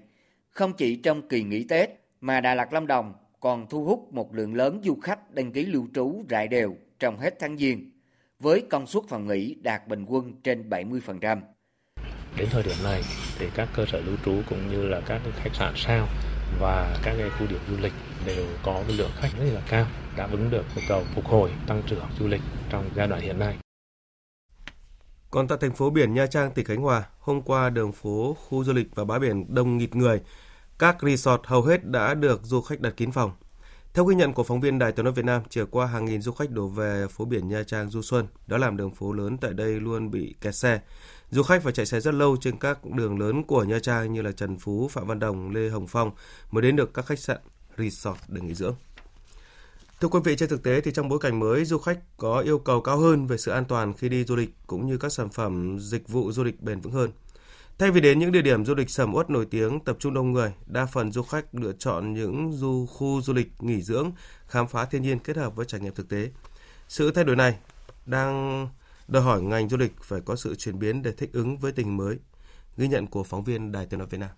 không 0.50 0.74
chỉ 0.74 0.96
trong 0.96 1.28
kỳ 1.28 1.44
nghỉ 1.44 1.64
Tết 1.64 1.90
mà 2.22 2.42
Đà 2.42 2.56
Lạt 2.56 2.74
Lâm 2.74 2.88
Đồng 2.88 3.14
còn 3.40 3.68
thu 3.70 3.86
hút 3.86 4.14
một 4.14 4.36
lượng 4.36 4.56
lớn 4.56 4.82
du 4.84 4.96
khách 5.02 5.34
đăng 5.34 5.52
ký 5.52 5.66
lưu 5.66 5.88
trú 5.96 6.24
rải 6.30 6.48
đều 6.48 6.76
trong 7.00 7.20
hết 7.20 7.36
tháng 7.40 7.58
Giêng, 7.58 7.92
với 8.40 8.64
công 8.70 8.88
suất 8.88 9.04
phòng 9.10 9.28
nghỉ 9.28 9.56
đạt 9.62 9.88
bình 9.88 10.06
quân 10.06 10.34
trên 10.44 10.70
70%. 10.70 11.42
Đến 12.38 12.48
thời 12.52 12.64
điểm 12.64 12.76
này 12.84 13.02
thì 13.40 13.46
các 13.56 13.70
cơ 13.76 13.86
sở 13.86 14.00
lưu 14.00 14.16
trú 14.26 14.42
cũng 14.50 14.68
như 14.72 14.88
là 14.88 15.02
các 15.06 15.22
khách 15.36 15.56
sạn 15.56 15.74
sao 15.76 16.08
và 16.60 16.98
các 17.04 17.16
cái 17.18 17.30
khu 17.30 17.48
điểm 17.48 17.60
du 17.70 17.78
lịch 17.82 17.94
đều 18.26 18.46
có 18.64 18.84
cái 18.88 18.98
lượng 18.98 19.12
khách 19.16 19.30
rất 19.38 19.46
là 19.54 19.62
cao, 19.70 19.86
đáp 20.18 20.28
ứng 20.32 20.50
được 20.50 20.64
nhu 20.76 20.82
cầu 20.88 21.04
phục 21.16 21.26
hồi 21.26 21.52
tăng 21.68 21.84
trưởng 21.88 22.06
du 22.20 22.28
lịch 22.28 22.42
trong 22.70 22.90
giai 22.96 23.08
đoạn 23.08 23.22
hiện 23.22 23.40
nay. 23.40 23.58
Còn 25.32 25.48
tại 25.48 25.58
thành 25.62 25.74
phố 25.76 25.90
biển 25.90 26.14
Nha 26.14 26.28
Trang, 26.28 26.52
tỉnh 26.52 26.66
Khánh 26.66 26.82
Hòa, 26.82 27.04
hôm 27.20 27.42
qua 27.42 27.70
đường 27.70 27.92
phố, 27.92 28.38
khu 28.50 28.64
du 28.64 28.74
lịch 28.74 28.96
và 28.96 29.06
bãi 29.06 29.20
biển 29.20 29.56
đông 29.56 29.78
nghịt 29.78 29.96
người. 29.96 30.22
Các 30.80 30.98
resort 31.02 31.42
hầu 31.44 31.62
hết 31.62 31.86
đã 31.86 32.14
được 32.14 32.42
du 32.44 32.62
khách 32.62 32.80
đặt 32.80 32.94
kín 32.98 33.12
phòng. 33.12 33.32
Theo 33.94 34.06
ghi 34.06 34.16
nhận 34.16 34.34
của 34.34 34.44
phóng 34.44 34.62
viên 34.62 34.80
Đài 34.80 34.92
Tiếng 34.92 35.06
nói 35.06 35.14
Việt 35.14 35.26
Nam, 35.26 35.42
chiều 35.50 35.66
qua 35.66 35.86
hàng 35.86 36.06
nghìn 36.06 36.22
du 36.22 36.32
khách 36.32 36.52
đổ 36.52 36.68
về 36.68 37.08
phố 37.08 37.26
biển 37.26 37.50
Nha 37.50 37.64
Trang 37.64 37.90
du 37.90 38.02
xuân, 38.02 38.28
đó 38.48 38.58
làm 38.58 38.78
đường 38.78 38.96
phố 38.96 39.14
lớn 39.14 39.38
tại 39.38 39.54
đây 39.54 39.80
luôn 39.80 40.12
bị 40.12 40.36
kẹt 40.42 40.56
xe. 40.56 40.82
Du 41.30 41.44
khách 41.44 41.64
phải 41.64 41.74
chạy 41.74 41.86
xe 41.86 42.00
rất 42.00 42.14
lâu 42.14 42.38
trên 42.42 42.58
các 42.60 42.86
đường 42.86 43.20
lớn 43.20 43.44
của 43.44 43.64
Nha 43.64 43.80
Trang 43.80 44.14
như 44.14 44.22
là 44.22 44.32
Trần 44.32 44.60
Phú, 44.60 44.88
Phạm 44.88 45.08
Văn 45.08 45.20
Đồng, 45.20 45.52
Lê 45.52 45.70
Hồng 45.70 45.88
Phong 45.88 46.12
mới 46.52 46.62
đến 46.62 46.76
được 46.76 46.94
các 46.94 47.06
khách 47.06 47.20
sạn, 47.20 47.38
resort 47.78 48.20
để 48.28 48.42
nghỉ 48.42 48.54
dưỡng. 48.54 48.76
Thưa 50.02 50.08
quý 50.08 50.20
vị, 50.24 50.36
trên 50.36 50.50
thực 50.50 50.64
tế 50.64 50.82
thì 50.82 50.92
trong 50.92 51.10
bối 51.10 51.20
cảnh 51.20 51.40
mới, 51.40 51.66
du 51.66 51.78
khách 51.78 52.00
có 52.18 52.40
yêu 52.40 52.60
cầu 52.60 52.82
cao 52.82 52.98
hơn 52.98 53.28
về 53.28 53.38
sự 53.38 53.52
an 53.52 53.66
toàn 53.66 53.94
khi 53.94 54.10
đi 54.10 54.24
du 54.24 54.36
lịch 54.36 54.50
cũng 54.68 54.88
như 54.88 54.98
các 54.98 55.12
sản 55.12 55.30
phẩm 55.30 55.80
dịch 55.80 56.08
vụ 56.08 56.32
du 56.32 56.44
lịch 56.44 56.62
bền 56.62 56.82
vững 56.82 56.94
hơn. 56.94 57.12
Thay 57.78 57.92
vì 57.92 58.02
đến 58.02 58.20
những 58.20 58.32
địa 58.32 58.42
điểm 58.42 58.66
du 58.66 58.76
lịch 58.76 58.90
sầm 58.90 59.14
uất 59.14 59.30
nổi 59.30 59.46
tiếng 59.46 59.80
tập 59.80 59.98
trung 60.00 60.14
đông 60.14 60.32
người, 60.32 60.54
đa 60.66 60.86
phần 60.86 61.12
du 61.12 61.24
khách 61.24 61.56
lựa 61.56 61.72
chọn 61.80 62.14
những 62.14 62.52
du 62.54 62.86
khu 62.86 63.22
du 63.22 63.34
lịch 63.34 63.52
nghỉ 63.60 63.82
dưỡng, 63.82 64.12
khám 64.48 64.68
phá 64.68 64.86
thiên 64.86 65.02
nhiên 65.02 65.20
kết 65.20 65.38
hợp 65.38 65.56
với 65.56 65.66
trải 65.66 65.82
nghiệm 65.82 65.94
thực 65.96 66.10
tế. 66.10 66.30
Sự 66.88 67.12
thay 67.12 67.24
đổi 67.24 67.36
này 67.36 67.58
đang 68.06 68.68
đòi 69.08 69.24
hỏi 69.24 69.42
ngành 69.42 69.70
du 69.70 69.78
lịch 69.78 69.94
phải 70.04 70.22
có 70.22 70.36
sự 70.36 70.56
chuyển 70.56 70.80
biến 70.80 71.02
để 71.02 71.12
thích 71.12 71.30
ứng 71.34 71.58
với 71.58 71.72
tình 71.72 71.98
mới. 71.98 72.18
Ghi 72.78 72.88
nhận 72.88 73.08
của 73.08 73.24
phóng 73.24 73.44
viên 73.44 73.72
Đài 73.72 73.86
Tiếng 73.86 74.00
nói 74.00 74.08
Việt 74.12 74.18
Nam 74.18 74.30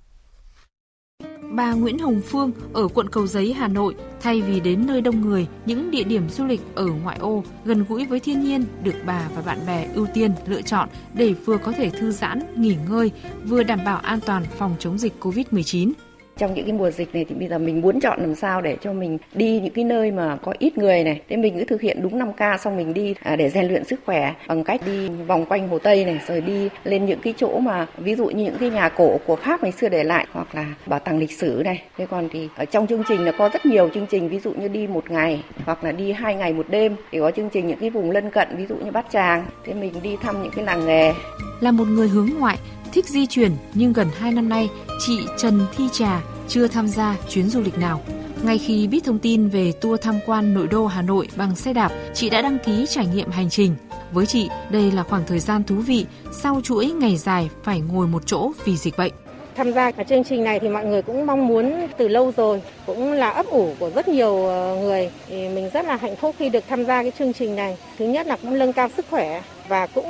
bà 1.55 1.73
Nguyễn 1.73 1.99
Hồng 1.99 2.21
Phương 2.25 2.51
ở 2.73 2.87
quận 2.87 3.09
Cầu 3.09 3.27
Giấy, 3.27 3.53
Hà 3.53 3.67
Nội, 3.67 3.95
thay 4.21 4.41
vì 4.41 4.59
đến 4.59 4.87
nơi 4.87 5.01
đông 5.01 5.21
người, 5.21 5.47
những 5.65 5.91
địa 5.91 6.03
điểm 6.03 6.29
du 6.29 6.45
lịch 6.45 6.61
ở 6.75 6.85
ngoại 6.85 7.17
ô 7.17 7.43
gần 7.65 7.85
gũi 7.89 8.05
với 8.05 8.19
thiên 8.19 8.41
nhiên 8.41 8.65
được 8.83 8.95
bà 9.05 9.29
và 9.35 9.41
bạn 9.41 9.59
bè 9.67 9.87
ưu 9.93 10.07
tiên 10.13 10.31
lựa 10.47 10.61
chọn 10.61 10.89
để 11.13 11.33
vừa 11.33 11.57
có 11.57 11.71
thể 11.71 11.89
thư 11.89 12.11
giãn, 12.11 12.61
nghỉ 12.61 12.75
ngơi, 12.89 13.11
vừa 13.43 13.63
đảm 13.63 13.79
bảo 13.85 13.97
an 13.97 14.19
toàn 14.25 14.45
phòng 14.57 14.75
chống 14.79 14.97
dịch 14.97 15.13
COVID-19 15.19 15.91
trong 16.37 16.53
những 16.53 16.65
cái 16.65 16.73
mùa 16.73 16.91
dịch 16.91 17.15
này 17.15 17.25
thì 17.29 17.35
bây 17.35 17.47
giờ 17.47 17.57
mình 17.57 17.81
muốn 17.81 17.99
chọn 17.99 18.19
làm 18.21 18.35
sao 18.35 18.61
để 18.61 18.77
cho 18.81 18.93
mình 18.93 19.17
đi 19.33 19.59
những 19.59 19.73
cái 19.73 19.85
nơi 19.85 20.11
mà 20.11 20.37
có 20.41 20.53
ít 20.59 20.77
người 20.77 21.03
này. 21.03 21.21
Thế 21.29 21.37
mình 21.37 21.55
cứ 21.57 21.65
thực 21.65 21.81
hiện 21.81 22.01
đúng 22.01 22.17
5 22.17 22.33
k 22.33 22.61
xong 22.61 22.77
mình 22.77 22.93
đi 22.93 23.15
à, 23.23 23.35
để 23.35 23.49
rèn 23.49 23.67
luyện 23.67 23.83
sức 23.83 23.99
khỏe 24.05 24.33
bằng 24.47 24.63
cách 24.63 24.81
đi 24.85 25.09
vòng 25.09 25.45
quanh 25.45 25.67
hồ 25.67 25.79
tây 25.79 26.05
này, 26.05 26.19
rồi 26.27 26.41
đi 26.41 26.69
lên 26.83 27.05
những 27.05 27.19
cái 27.19 27.33
chỗ 27.37 27.59
mà, 27.59 27.87
ví 27.97 28.15
dụ 28.15 28.25
như 28.25 28.43
những 28.43 28.57
cái 28.59 28.69
nhà 28.69 28.89
cổ 28.89 29.17
của 29.25 29.35
pháp 29.35 29.63
ngày 29.63 29.71
xưa 29.71 29.89
để 29.89 30.03
lại 30.03 30.25
hoặc 30.31 30.55
là 30.55 30.65
bảo 30.85 30.99
tàng 30.99 31.19
lịch 31.19 31.31
sử 31.31 31.61
này. 31.65 31.83
Thế 31.97 32.05
còn 32.05 32.29
thì 32.31 32.49
ở 32.55 32.65
trong 32.65 32.87
chương 32.87 33.03
trình 33.07 33.25
là 33.25 33.31
có 33.31 33.49
rất 33.53 33.65
nhiều 33.65 33.89
chương 33.93 34.07
trình, 34.09 34.29
ví 34.29 34.39
dụ 34.39 34.53
như 34.53 34.67
đi 34.67 34.87
một 34.87 35.11
ngày 35.11 35.43
hoặc 35.65 35.83
là 35.83 35.91
đi 35.91 36.11
hai 36.11 36.35
ngày 36.35 36.53
một 36.53 36.65
đêm, 36.69 36.95
thì 37.11 37.19
có 37.19 37.31
chương 37.31 37.49
trình 37.49 37.67
những 37.67 37.79
cái 37.79 37.89
vùng 37.89 38.11
lân 38.11 38.31
cận, 38.31 38.47
ví 38.57 38.65
dụ 38.65 38.75
như 38.75 38.91
bát 38.91 39.05
tràng. 39.11 39.45
Thế 39.65 39.73
mình 39.73 39.93
đi 40.03 40.15
thăm 40.21 40.43
những 40.43 40.51
cái 40.55 40.65
làng 40.65 40.85
nghề. 40.85 41.13
Là 41.59 41.71
một 41.71 41.85
người 41.87 42.07
hướng 42.07 42.29
ngoại 42.39 42.57
thích 42.93 43.05
di 43.05 43.25
chuyển 43.25 43.51
nhưng 43.73 43.93
gần 43.93 44.07
2 44.19 44.31
năm 44.31 44.49
nay 44.49 44.69
chị 44.99 45.19
Trần 45.37 45.65
Thi 45.77 45.83
Trà 45.91 46.21
chưa 46.47 46.67
tham 46.67 46.87
gia 46.87 47.17
chuyến 47.29 47.49
du 47.49 47.61
lịch 47.61 47.77
nào. 47.77 48.01
Ngay 48.43 48.57
khi 48.57 48.87
biết 48.87 49.03
thông 49.03 49.19
tin 49.19 49.47
về 49.47 49.71
tour 49.81 50.01
tham 50.01 50.19
quan 50.25 50.53
nội 50.53 50.67
đô 50.67 50.85
Hà 50.85 51.01
Nội 51.01 51.27
bằng 51.35 51.55
xe 51.55 51.73
đạp, 51.73 51.91
chị 52.13 52.29
đã 52.29 52.41
đăng 52.41 52.57
ký 52.65 52.85
trải 52.89 53.05
nghiệm 53.05 53.31
hành 53.31 53.49
trình. 53.49 53.75
Với 54.11 54.25
chị, 54.25 54.49
đây 54.69 54.91
là 54.91 55.03
khoảng 55.03 55.23
thời 55.27 55.39
gian 55.39 55.63
thú 55.63 55.75
vị 55.75 56.05
sau 56.31 56.61
chuỗi 56.63 56.85
ngày 56.85 57.17
dài 57.17 57.49
phải 57.63 57.79
ngồi 57.79 58.07
một 58.07 58.23
chỗ 58.25 58.51
vì 58.65 58.77
dịch 58.77 58.97
bệnh. 58.97 59.13
Tham 59.55 59.71
gia 59.71 59.91
cái 59.91 60.05
chương 60.09 60.23
trình 60.23 60.43
này 60.43 60.59
thì 60.59 60.69
mọi 60.69 60.85
người 60.85 61.01
cũng 61.01 61.25
mong 61.25 61.47
muốn 61.47 61.87
từ 61.97 62.07
lâu 62.07 62.31
rồi, 62.37 62.61
cũng 62.85 63.11
là 63.11 63.29
ấp 63.29 63.45
ủ 63.45 63.73
của 63.79 63.89
rất 63.89 64.07
nhiều 64.07 64.45
ờ, 64.45 64.77
người. 64.81 65.11
Thì 65.27 65.49
mình 65.49 65.69
rất 65.73 65.85
là 65.85 65.95
hạnh 65.95 66.15
phúc 66.15 66.35
khi 66.39 66.49
được 66.49 66.63
tham 66.69 66.85
gia 66.85 67.01
cái 67.01 67.11
chương 67.19 67.33
trình 67.33 67.55
này. 67.55 67.77
Thứ 67.97 68.05
nhất 68.05 68.27
là 68.27 68.37
cũng 68.41 68.59
nâng 68.59 68.73
cao 68.73 68.89
sức 68.97 69.05
khỏe 69.09 69.41
và 69.67 69.87
cũng 69.87 70.05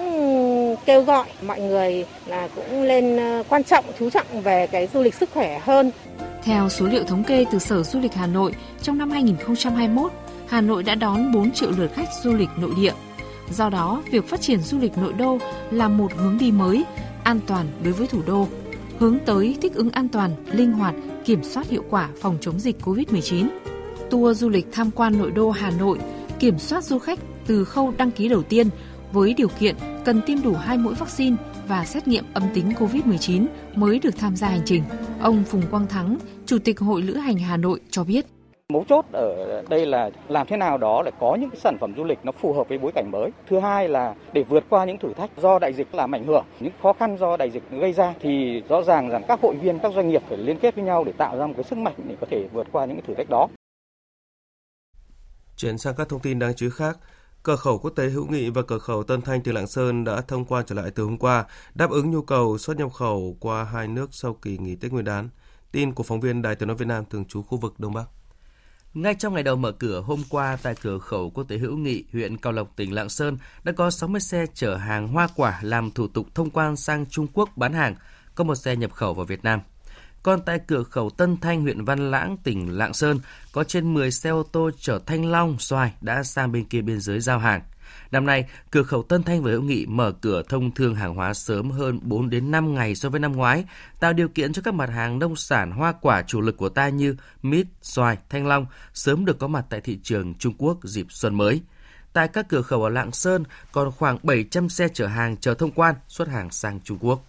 kêu 0.86 1.02
gọi 1.02 1.26
mọi 1.42 1.60
người 1.62 2.06
là 2.28 2.48
cũng 2.56 2.84
lên 2.84 3.18
ờ, 3.18 3.44
quan 3.50 3.64
trọng 3.64 3.86
chú 4.00 4.10
trọng 4.10 4.42
về 4.44 4.68
cái 4.68 4.88
du 4.94 5.02
lịch 5.02 5.14
sức 5.14 5.30
khỏe 5.34 5.60
hơn. 5.60 5.92
Theo 6.44 6.70
số 6.70 6.86
liệu 6.86 7.04
thống 7.04 7.24
kê 7.24 7.46
từ 7.52 7.60
Sở 7.60 7.84
Du 7.84 8.00
lịch 8.00 8.14
Hà 8.14 8.28
Nội, 8.28 8.54
trong 8.82 8.98
năm 8.98 9.12
2021, 9.12 10.12
Hà 10.48 10.62
Nội 10.62 10.84
đã 10.84 10.96
đón 10.96 11.32
4 11.32 11.52
triệu 11.52 11.72
lượt 11.72 11.92
khách 11.94 12.08
du 12.24 12.34
lịch 12.34 12.50
nội 12.58 12.72
địa. 12.78 12.94
Do 13.52 13.70
đó, 13.70 14.04
việc 14.12 14.30
phát 14.30 14.42
triển 14.42 14.60
du 14.60 14.80
lịch 14.80 14.98
nội 14.98 15.14
đô 15.14 15.38
là 15.72 15.88
một 15.88 16.12
hướng 16.16 16.38
đi 16.38 16.52
mới, 16.52 16.84
an 17.24 17.40
toàn 17.48 17.66
đối 17.84 17.94
với 17.94 18.08
thủ 18.08 18.22
đô, 18.28 18.48
hướng 19.00 19.18
tới 19.26 19.58
thích 19.62 19.74
ứng 19.76 19.90
an 19.90 20.10
toàn, 20.10 20.32
linh 20.52 20.72
hoạt, 20.72 20.96
kiểm 21.26 21.44
soát 21.44 21.70
hiệu 21.70 21.84
quả 21.90 22.10
phòng 22.22 22.38
chống 22.42 22.60
dịch 22.60 22.76
COVID-19. 22.86 23.48
Tour 24.10 24.40
du 24.40 24.50
lịch 24.50 24.68
tham 24.72 24.92
quan 24.92 25.18
nội 25.18 25.32
đô 25.32 25.52
Hà 25.52 25.72
Nội 25.80 26.00
kiểm 26.40 26.60
soát 26.60 26.84
du 26.84 27.00
khách 27.00 27.20
từ 27.48 27.66
khâu 27.66 27.94
đăng 27.98 28.12
ký 28.12 28.28
đầu 28.28 28.44
tiên 28.44 28.70
với 29.14 29.34
điều 29.34 29.48
kiện 29.60 29.76
cần 30.06 30.22
tiêm 30.26 30.42
đủ 30.44 30.54
hai 30.54 30.78
mũi 30.78 30.94
vaccine 30.94 31.36
và 31.68 31.86
xét 31.86 32.08
nghiệm 32.08 32.26
âm 32.34 32.44
tính 32.54 32.70
COVID-19 32.70 33.46
mới 33.76 34.00
được 34.00 34.18
tham 34.18 34.36
gia 34.36 34.48
hành 34.48 34.62
trình. 34.66 34.84
Ông 35.22 35.44
Phùng 35.44 35.62
Quang 35.72 35.88
Thắng, 35.88 36.18
Chủ 36.46 36.58
tịch 36.64 36.80
Hội 36.80 37.02
Lữ 37.02 37.14
hành 37.14 37.38
Hà 37.38 37.58
Nội 37.58 37.80
cho 37.90 38.04
biết. 38.04 38.26
Mấu 38.70 38.86
chốt 38.90 39.06
ở 39.12 39.62
đây 39.70 39.86
là 39.86 40.10
làm 40.28 40.48
thế 40.48 40.58
nào 40.58 40.78
đó 40.78 41.02
để 41.06 41.12
có 41.20 41.38
những 41.42 41.50
sản 41.56 41.78
phẩm 41.80 41.94
du 41.98 42.04
lịch 42.04 42.20
nó 42.24 42.32
phù 42.32 42.54
hợp 42.54 42.70
với 42.70 42.78
bối 42.78 42.92
cảnh 42.96 43.12
mới. 43.12 43.32
Thứ 43.50 43.60
hai 43.60 43.90
là 43.90 44.16
để 44.34 44.44
vượt 44.44 44.64
qua 44.70 44.86
những 44.86 44.98
thử 44.98 45.14
thách 45.14 45.30
do 45.38 45.60
đại 45.60 45.74
dịch 45.74 45.96
làm 45.96 46.16
ảnh 46.16 46.26
hưởng, 46.26 46.46
những 46.60 46.74
khó 46.82 46.94
khăn 46.94 47.18
do 47.20 47.38
đại 47.38 47.52
dịch 47.52 47.64
gây 47.72 47.94
ra 47.94 48.14
thì 48.20 48.62
rõ 48.70 48.82
ràng 48.82 49.10
rằng 49.10 49.24
các 49.28 49.40
hội 49.42 49.56
viên, 49.56 49.80
các 49.80 49.94
doanh 49.96 50.10
nghiệp 50.10 50.22
phải 50.30 50.38
liên 50.38 50.60
kết 50.60 50.76
với 50.76 50.84
nhau 50.84 51.04
để 51.04 51.12
tạo 51.18 51.38
ra 51.38 51.48
một 51.48 51.54
cái 51.58 51.64
sức 51.64 51.78
mạnh 51.78 51.96
để 52.08 52.16
có 52.22 52.28
thể 52.32 52.48
vượt 52.54 52.68
qua 52.72 52.86
những 52.86 53.00
thử 53.08 53.14
thách 53.14 53.30
đó. 53.30 53.48
Chuyển 55.58 55.78
sang 55.78 55.94
các 55.98 56.10
thông 56.10 56.20
tin 56.20 56.40
đáng 56.40 56.54
chú 56.56 56.66
ý 56.66 56.70
khác, 56.76 56.98
Cửa 57.44 57.56
khẩu 57.56 57.78
quốc 57.78 57.92
tế 57.92 58.10
hữu 58.10 58.28
nghị 58.28 58.50
và 58.50 58.62
cửa 58.62 58.78
khẩu 58.78 59.04
Tân 59.04 59.22
Thanh 59.22 59.42
từ 59.42 59.52
Lạng 59.52 59.68
Sơn 59.68 60.04
đã 60.04 60.22
thông 60.22 60.46
quan 60.46 60.66
trở 60.68 60.76
lại 60.76 60.92
từ 60.92 61.04
hôm 61.04 61.18
qua, 61.18 61.46
đáp 61.76 61.90
ứng 61.90 62.12
nhu 62.12 62.22
cầu 62.22 62.58
xuất 62.58 62.78
nhập 62.78 62.94
khẩu 62.94 63.38
qua 63.40 63.64
hai 63.64 63.88
nước 63.88 64.10
sau 64.12 64.34
kỳ 64.34 64.58
nghỉ 64.58 64.76
Tết 64.76 64.92
Nguyên 64.92 65.06
đán. 65.06 65.30
Tin 65.72 65.94
của 65.94 66.04
phóng 66.04 66.22
viên 66.22 66.42
Đài 66.42 66.56
Tiếng 66.56 66.68
nói 66.68 66.78
Việt 66.78 66.86
Nam 66.88 67.04
thường 67.10 67.26
trú 67.26 67.42
khu 67.42 67.58
vực 67.58 67.80
Đông 67.80 67.94
Bắc. 67.94 68.06
Ngay 68.94 69.16
trong 69.16 69.34
ngày 69.34 69.44
đầu 69.44 69.56
mở 69.56 69.72
cửa 69.72 70.02
hôm 70.02 70.24
qua 70.30 70.58
tại 70.64 70.76
cửa 70.82 71.00
khẩu 71.00 71.30
quốc 71.30 71.44
tế 71.44 71.58
hữu 71.58 71.78
nghị 71.78 72.04
huyện 72.14 72.38
Cao 72.38 72.54
Lộc 72.54 72.76
tỉnh 72.76 72.94
Lạng 72.94 73.10
Sơn 73.10 73.38
đã 73.64 73.72
có 73.72 73.92
60 73.92 74.22
xe 74.22 74.46
chở 74.54 74.76
hàng 74.76 75.08
hoa 75.08 75.28
quả 75.36 75.60
làm 75.62 75.92
thủ 75.92 76.08
tục 76.08 76.28
thông 76.36 76.50
quan 76.50 76.76
sang 76.76 77.06
Trung 77.06 77.28
Quốc 77.34 77.50
bán 77.56 77.74
hàng, 77.74 77.96
có 78.36 78.44
một 78.44 78.56
xe 78.56 78.76
nhập 78.76 78.94
khẩu 78.94 79.14
vào 79.14 79.26
Việt 79.26 79.44
Nam. 79.44 79.60
Còn 80.24 80.42
tại 80.42 80.60
cửa 80.68 80.84
khẩu 80.84 81.10
Tân 81.10 81.38
Thanh, 81.38 81.62
huyện 81.62 81.86
Văn 81.86 82.12
Lãng, 82.12 82.38
tỉnh 82.44 82.78
Lạng 82.78 82.94
Sơn, 82.94 83.20
có 83.52 83.64
trên 83.64 83.94
10 83.94 84.12
xe 84.12 84.30
ô 84.30 84.44
tô 84.44 84.70
chở 84.80 85.00
thanh 85.06 85.26
long, 85.26 85.60
xoài 85.60 85.94
đã 86.02 86.24
sang 86.24 86.52
bên 86.52 86.66
kia 86.66 86.82
biên 86.82 87.00
giới 87.00 87.20
giao 87.20 87.40
hàng. 87.40 87.62
Năm 88.12 88.26
nay, 88.26 88.46
cửa 88.72 88.84
khẩu 88.84 89.04
Tân 89.04 89.24
Thanh 89.24 89.44
và 89.44 89.52
Hữu 89.52 89.62
Nghị 89.62 89.86
mở 89.86 90.12
cửa 90.12 90.44
thông 90.50 90.72
thương 90.72 90.96
hàng 90.96 91.16
hóa 91.16 91.34
sớm 91.34 91.72
hơn 91.72 92.00
4 92.04 92.30
đến 92.30 92.52
5 92.52 92.74
ngày 92.74 92.96
so 92.96 93.10
với 93.10 93.20
năm 93.20 93.36
ngoái, 93.36 93.66
tạo 94.00 94.14
điều 94.14 94.28
kiện 94.28 94.54
cho 94.54 94.62
các 94.62 94.74
mặt 94.74 94.90
hàng 94.90 95.20
nông 95.20 95.36
sản 95.36 95.72
hoa 95.72 95.94
quả 96.02 96.22
chủ 96.22 96.42
lực 96.42 96.58
của 96.58 96.70
ta 96.70 96.90
như 96.90 97.16
mít, 97.42 97.68
xoài, 97.82 98.18
thanh 98.30 98.48
long 98.48 98.66
sớm 98.94 99.26
được 99.26 99.40
có 99.40 99.48
mặt 99.48 99.66
tại 99.70 99.82
thị 99.82 100.00
trường 100.04 100.34
Trung 100.34 100.54
Quốc 100.58 100.78
dịp 100.84 101.06
xuân 101.10 101.36
mới. 101.36 101.62
Tại 102.14 102.28
các 102.28 102.50
cửa 102.50 102.62
khẩu 102.62 102.84
ở 102.84 102.90
Lạng 102.90 103.12
Sơn 103.12 103.44
còn 103.72 103.92
khoảng 103.92 104.18
700 104.24 104.70
xe 104.70 104.88
chở 104.94 105.08
hàng 105.08 105.38
chờ 105.38 105.54
thông 105.54 105.72
quan 105.72 105.96
xuất 106.08 106.28
hàng 106.28 106.52
sang 106.52 106.80
Trung 106.84 106.98
Quốc. 107.02 107.26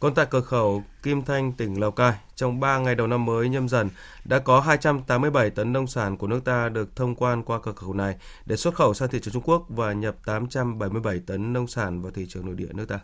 Còn 0.00 0.14
tại 0.14 0.26
cửa 0.30 0.40
khẩu 0.40 0.82
Kim 1.02 1.22
Thanh, 1.22 1.52
tỉnh 1.52 1.80
Lào 1.80 1.90
Cai, 1.90 2.12
trong 2.36 2.60
3 2.60 2.78
ngày 2.78 2.94
đầu 2.94 3.06
năm 3.06 3.24
mới 3.24 3.48
nhâm 3.48 3.68
dần, 3.68 3.88
đã 4.24 4.38
có 4.38 4.60
287 4.60 5.50
tấn 5.50 5.72
nông 5.72 5.86
sản 5.86 6.16
của 6.16 6.26
nước 6.26 6.44
ta 6.44 6.68
được 6.68 6.96
thông 6.96 7.14
quan 7.14 7.42
qua 7.42 7.58
cửa 7.62 7.72
khẩu 7.72 7.94
này 7.94 8.16
để 8.46 8.56
xuất 8.56 8.74
khẩu 8.74 8.94
sang 8.94 9.08
thị 9.08 9.18
trường 9.22 9.34
Trung 9.34 9.42
Quốc 9.42 9.64
và 9.68 9.92
nhập 9.92 10.16
877 10.24 11.20
tấn 11.26 11.52
nông 11.52 11.66
sản 11.66 12.02
vào 12.02 12.12
thị 12.12 12.26
trường 12.28 12.46
nội 12.46 12.54
địa 12.54 12.68
nước 12.72 12.88
ta. 12.88 13.00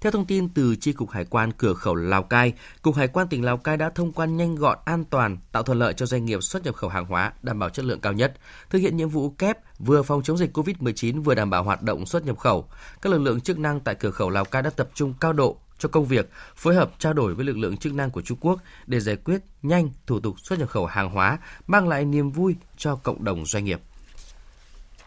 Theo 0.00 0.12
thông 0.12 0.26
tin 0.26 0.48
từ 0.48 0.76
tri 0.76 0.92
cục 0.92 1.10
Hải 1.10 1.24
quan 1.24 1.52
cửa 1.52 1.74
khẩu 1.74 1.94
Lào 1.94 2.22
Cai, 2.22 2.52
Cục 2.82 2.94
Hải 2.94 3.08
quan 3.08 3.28
tỉnh 3.28 3.44
Lào 3.44 3.56
Cai 3.56 3.76
đã 3.76 3.90
thông 3.90 4.12
quan 4.12 4.36
nhanh 4.36 4.54
gọn, 4.54 4.78
an 4.84 5.04
toàn, 5.04 5.38
tạo 5.52 5.62
thuận 5.62 5.78
lợi 5.78 5.94
cho 5.94 6.06
doanh 6.06 6.24
nghiệp 6.24 6.42
xuất 6.42 6.64
nhập 6.64 6.74
khẩu 6.74 6.90
hàng 6.90 7.04
hóa, 7.04 7.32
đảm 7.42 7.58
bảo 7.58 7.70
chất 7.70 7.84
lượng 7.84 8.00
cao 8.00 8.12
nhất, 8.12 8.34
thực 8.70 8.78
hiện 8.78 8.96
nhiệm 8.96 9.08
vụ 9.08 9.30
kép 9.30 9.58
vừa 9.78 10.02
phòng 10.02 10.22
chống 10.22 10.36
dịch 10.36 10.56
COVID-19 10.56 11.22
vừa 11.22 11.34
đảm 11.34 11.50
bảo 11.50 11.62
hoạt 11.62 11.82
động 11.82 12.06
xuất 12.06 12.26
nhập 12.26 12.38
khẩu. 12.38 12.68
Các 13.02 13.12
lực 13.12 13.18
lượng 13.18 13.40
chức 13.40 13.58
năng 13.58 13.80
tại 13.80 13.94
cửa 13.94 14.10
khẩu 14.10 14.30
Lào 14.30 14.44
Cai 14.44 14.62
đã 14.62 14.70
tập 14.70 14.90
trung 14.94 15.14
cao 15.20 15.32
độ 15.32 15.56
cho 15.80 15.88
công 15.88 16.04
việc 16.04 16.30
phối 16.56 16.74
hợp 16.74 16.90
trao 16.98 17.12
đổi 17.12 17.34
với 17.34 17.44
lực 17.44 17.56
lượng 17.56 17.76
chức 17.76 17.94
năng 17.94 18.10
của 18.10 18.22
Trung 18.22 18.38
Quốc 18.40 18.60
để 18.86 19.00
giải 19.00 19.16
quyết 19.16 19.40
nhanh 19.62 19.90
thủ 20.06 20.20
tục 20.20 20.40
xuất 20.40 20.58
nhập 20.58 20.68
khẩu 20.68 20.86
hàng 20.86 21.10
hóa, 21.10 21.38
mang 21.66 21.88
lại 21.88 22.04
niềm 22.04 22.30
vui 22.30 22.56
cho 22.76 22.96
cộng 22.96 23.24
đồng 23.24 23.46
doanh 23.46 23.64
nghiệp. 23.64 23.80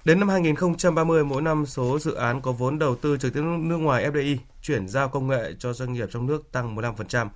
Đến 0.06 0.20
năm 0.20 0.30
2030, 0.30 1.24
mỗi 1.24 1.42
năm 1.42 1.66
số 1.66 2.00
dự 2.00 2.14
án 2.14 2.42
có 2.42 2.52
vốn 2.52 2.80
đầu 2.80 2.96
tư 2.96 3.18
trực 3.18 3.34
tiếp 3.34 3.42
nước 3.42 3.78
ngoài 3.78 4.12
FDI 4.12 4.38
chuyển 4.62 4.88
giao 4.88 5.10
công 5.10 5.28
nghệ 5.28 5.54
cho 5.60 5.74
doanh 5.74 5.94
nghiệp 5.94 6.10
trong 6.12 6.26
nước 6.26 6.52
tăng 6.52 6.76
15%. 6.76 7.30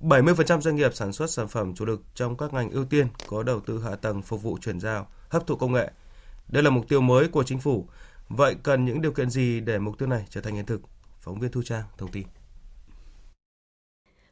70% 0.00 0.60
doanh 0.60 0.76
nghiệp 0.76 0.94
sản 0.94 1.12
xuất 1.12 1.30
sản 1.30 1.48
phẩm 1.48 1.74
chủ 1.74 1.84
lực 1.84 2.02
trong 2.14 2.36
các 2.36 2.52
ngành 2.52 2.70
ưu 2.70 2.84
tiên 2.84 3.06
có 3.26 3.42
đầu 3.42 3.60
tư 3.60 3.82
hạ 3.84 3.96
tầng 3.96 4.22
phục 4.22 4.42
vụ 4.42 4.58
chuyển 4.60 4.80
giao, 4.80 5.06
hấp 5.28 5.46
thụ 5.46 5.56
công 5.56 5.72
nghệ. 5.72 5.90
Đây 6.48 6.62
là 6.62 6.70
mục 6.70 6.88
tiêu 6.88 7.00
mới 7.00 7.28
của 7.28 7.42
chính 7.42 7.58
phủ. 7.58 7.88
Vậy 8.28 8.56
cần 8.62 8.84
những 8.84 9.02
điều 9.02 9.12
kiện 9.12 9.30
gì 9.30 9.60
để 9.60 9.78
mục 9.78 9.98
tiêu 9.98 10.08
này 10.08 10.24
trở 10.30 10.40
thành 10.40 10.54
hiện 10.54 10.66
thực? 10.66 10.80
Phóng 11.20 11.40
viên 11.40 11.50
Thu 11.50 11.62
Trang 11.62 11.84
thông 11.98 12.10
tin. 12.10 12.26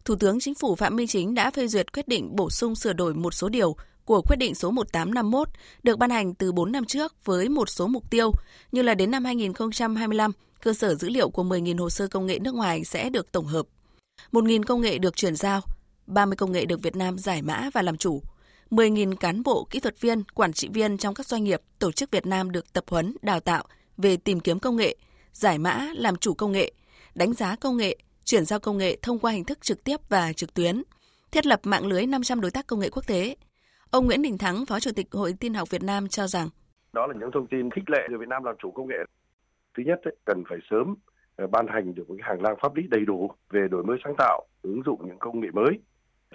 Thủ 0.09 0.17
tướng 0.17 0.41
Chính 0.41 0.55
phủ 0.55 0.75
Phạm 0.75 0.97
Minh 0.97 1.07
Chính 1.07 1.35
đã 1.35 1.51
phê 1.51 1.69
duyệt 1.69 1.93
quyết 1.93 2.09
định 2.09 2.37
bổ 2.37 2.51
sung 2.51 2.75
sửa 2.75 2.93
đổi 2.93 3.15
một 3.15 3.35
số 3.35 3.49
điều 3.49 3.77
của 4.05 4.23
quyết 4.23 4.37
định 4.37 4.55
số 4.55 4.71
1851 4.71 5.49
được 5.83 5.99
ban 5.99 6.11
hành 6.11 6.35
từ 6.35 6.53
4 6.53 6.73
năm 6.73 6.85
trước 6.85 7.25
với 7.25 7.49
một 7.49 7.69
số 7.69 7.87
mục 7.87 8.11
tiêu 8.11 8.33
như 8.73 8.83
là 8.83 8.95
đến 8.95 9.11
năm 9.11 9.25
2025, 9.25 10.33
cơ 10.63 10.73
sở 10.73 10.95
dữ 10.95 11.09
liệu 11.09 11.31
của 11.31 11.45
10.000 11.45 11.79
hồ 11.79 11.91
sơ 11.91 12.07
công 12.07 12.27
nghệ 12.27 12.39
nước 12.39 12.55
ngoài 12.55 12.85
sẽ 12.85 13.11
được 13.11 13.33
tổng 13.33 13.47
hợp. 13.47 13.67
1.000 14.33 14.63
công 14.63 14.81
nghệ 14.81 14.99
được 14.99 15.17
chuyển 15.17 15.37
giao, 15.37 15.61
30 16.07 16.37
công 16.37 16.53
nghệ 16.53 16.65
được 16.65 16.83
Việt 16.83 16.97
Nam 16.97 17.19
giải 17.19 17.43
mã 17.43 17.71
và 17.75 17.83
làm 17.83 17.97
chủ. 17.97 18.23
10.000 18.71 19.17
cán 19.17 19.43
bộ, 19.43 19.67
kỹ 19.71 19.81
thuật 19.81 20.01
viên, 20.01 20.25
quản 20.25 20.53
trị 20.53 20.69
viên 20.73 20.99
trong 20.99 21.15
các 21.15 21.27
doanh 21.27 21.45
nghiệp, 21.45 21.61
tổ 21.79 21.93
chức 21.93 22.11
Việt 22.11 22.27
Nam 22.27 22.51
được 22.51 22.73
tập 22.73 22.85
huấn, 22.89 23.17
đào 23.23 23.41
tạo 23.41 23.65
về 23.97 24.17
tìm 24.17 24.41
kiếm 24.41 24.59
công 24.59 24.77
nghệ, 24.77 24.97
giải 25.33 25.59
mã, 25.59 25.89
làm 25.95 26.17
chủ 26.17 26.35
công 26.35 26.53
nghệ, 26.53 26.73
đánh 27.15 27.33
giá 27.33 27.57
công 27.57 27.77
nghệ, 27.77 27.97
chuyển 28.29 28.45
giao 28.45 28.59
công 28.61 28.79
nghệ 28.79 28.97
thông 29.03 29.19
qua 29.19 29.33
hình 29.33 29.45
thức 29.45 29.59
trực 29.61 29.85
tiếp 29.85 29.97
và 30.09 30.33
trực 30.33 30.55
tuyến, 30.55 30.83
thiết 31.33 31.47
lập 31.47 31.61
mạng 31.65 31.87
lưới 31.87 32.07
500 32.07 32.41
đối 32.41 32.51
tác 32.51 32.67
công 32.67 32.81
nghệ 32.81 32.89
quốc 32.93 33.07
tế. 33.07 33.37
Ông 33.91 34.07
Nguyễn 34.07 34.23
Đình 34.23 34.39
Thắng, 34.39 34.67
Phó 34.67 34.81
Chủ 34.81 34.91
tịch 34.97 35.07
Hội 35.13 35.35
Tin 35.41 35.55
học 35.55 35.71
Việt 35.71 35.83
Nam 35.83 36.09
cho 36.09 36.27
rằng 36.27 36.49
đó 36.93 37.07
là 37.07 37.15
những 37.21 37.31
thông 37.35 37.47
tin 37.47 37.71
khích 37.71 37.91
lệ 37.91 37.99
người 38.09 38.19
Việt 38.19 38.29
Nam 38.29 38.45
làm 38.45 38.55
chủ 38.63 38.71
công 38.71 38.89
nghệ. 38.89 38.97
Thứ 39.77 39.83
nhất, 39.87 40.01
ấy, 40.05 40.17
cần 40.25 40.45
phải 40.49 40.59
sớm 40.71 40.95
ờ, 41.37 41.47
ban 41.47 41.67
hành 41.67 41.95
được 41.95 42.09
một 42.09 42.15
cái 42.19 42.29
hành 42.29 42.43
lang 42.43 42.57
pháp 42.63 42.77
lý 42.77 42.83
đầy 42.91 43.05
đủ 43.07 43.31
về 43.51 43.69
đổi 43.71 43.85
mới 43.85 43.99
sáng 44.05 44.15
tạo, 44.19 44.47
ứng 44.63 44.83
dụng 44.87 45.01
những 45.07 45.19
công 45.19 45.41
nghệ 45.41 45.49
mới. 45.53 45.73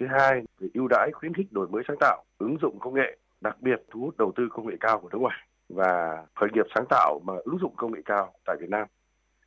Thứ 0.00 0.06
hai, 0.18 0.42
về 0.60 0.68
ưu 0.74 0.88
đãi 0.90 1.10
khuyến 1.12 1.34
khích 1.34 1.52
đổi 1.52 1.68
mới 1.68 1.82
sáng 1.88 1.96
tạo, 2.00 2.24
ứng 2.38 2.56
dụng 2.62 2.78
công 2.80 2.94
nghệ, 2.94 3.18
đặc 3.40 3.56
biệt 3.60 3.82
thu 3.90 4.00
hút 4.00 4.16
đầu 4.18 4.32
tư 4.36 4.42
công 4.50 4.68
nghệ 4.68 4.76
cao 4.80 5.00
của 5.00 5.08
nước 5.12 5.18
ngoài 5.18 5.48
và 5.68 6.22
khởi 6.34 6.48
nghiệp 6.52 6.66
sáng 6.74 6.84
tạo 6.90 7.20
mà 7.24 7.34
ứng 7.44 7.58
dụng 7.60 7.74
công 7.76 7.92
nghệ 7.92 8.00
cao 8.04 8.32
tại 8.46 8.56
Việt 8.60 8.70
Nam. 8.70 8.88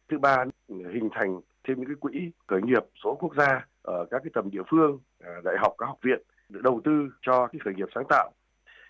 Thứ 0.09 0.17
ba, 0.17 0.45
hình 0.69 1.09
thành 1.11 1.39
thêm 1.67 1.79
những 1.79 1.87
cái 1.87 1.95
quỹ 1.99 2.31
khởi 2.47 2.61
nghiệp 2.61 2.83
số 3.03 3.15
quốc 3.19 3.35
gia 3.37 3.67
ở 3.81 4.05
các 4.11 4.21
cái 4.23 4.31
tầm 4.33 4.51
địa 4.51 4.61
phương, 4.69 4.99
à, 5.19 5.31
đại 5.43 5.55
học, 5.59 5.73
các 5.77 5.85
học 5.85 5.97
viện 6.01 6.21
để 6.49 6.59
đầu 6.63 6.81
tư 6.83 6.91
cho 7.21 7.47
cái 7.47 7.59
khởi 7.63 7.73
nghiệp 7.73 7.87
sáng 7.95 8.03
tạo. 8.09 8.31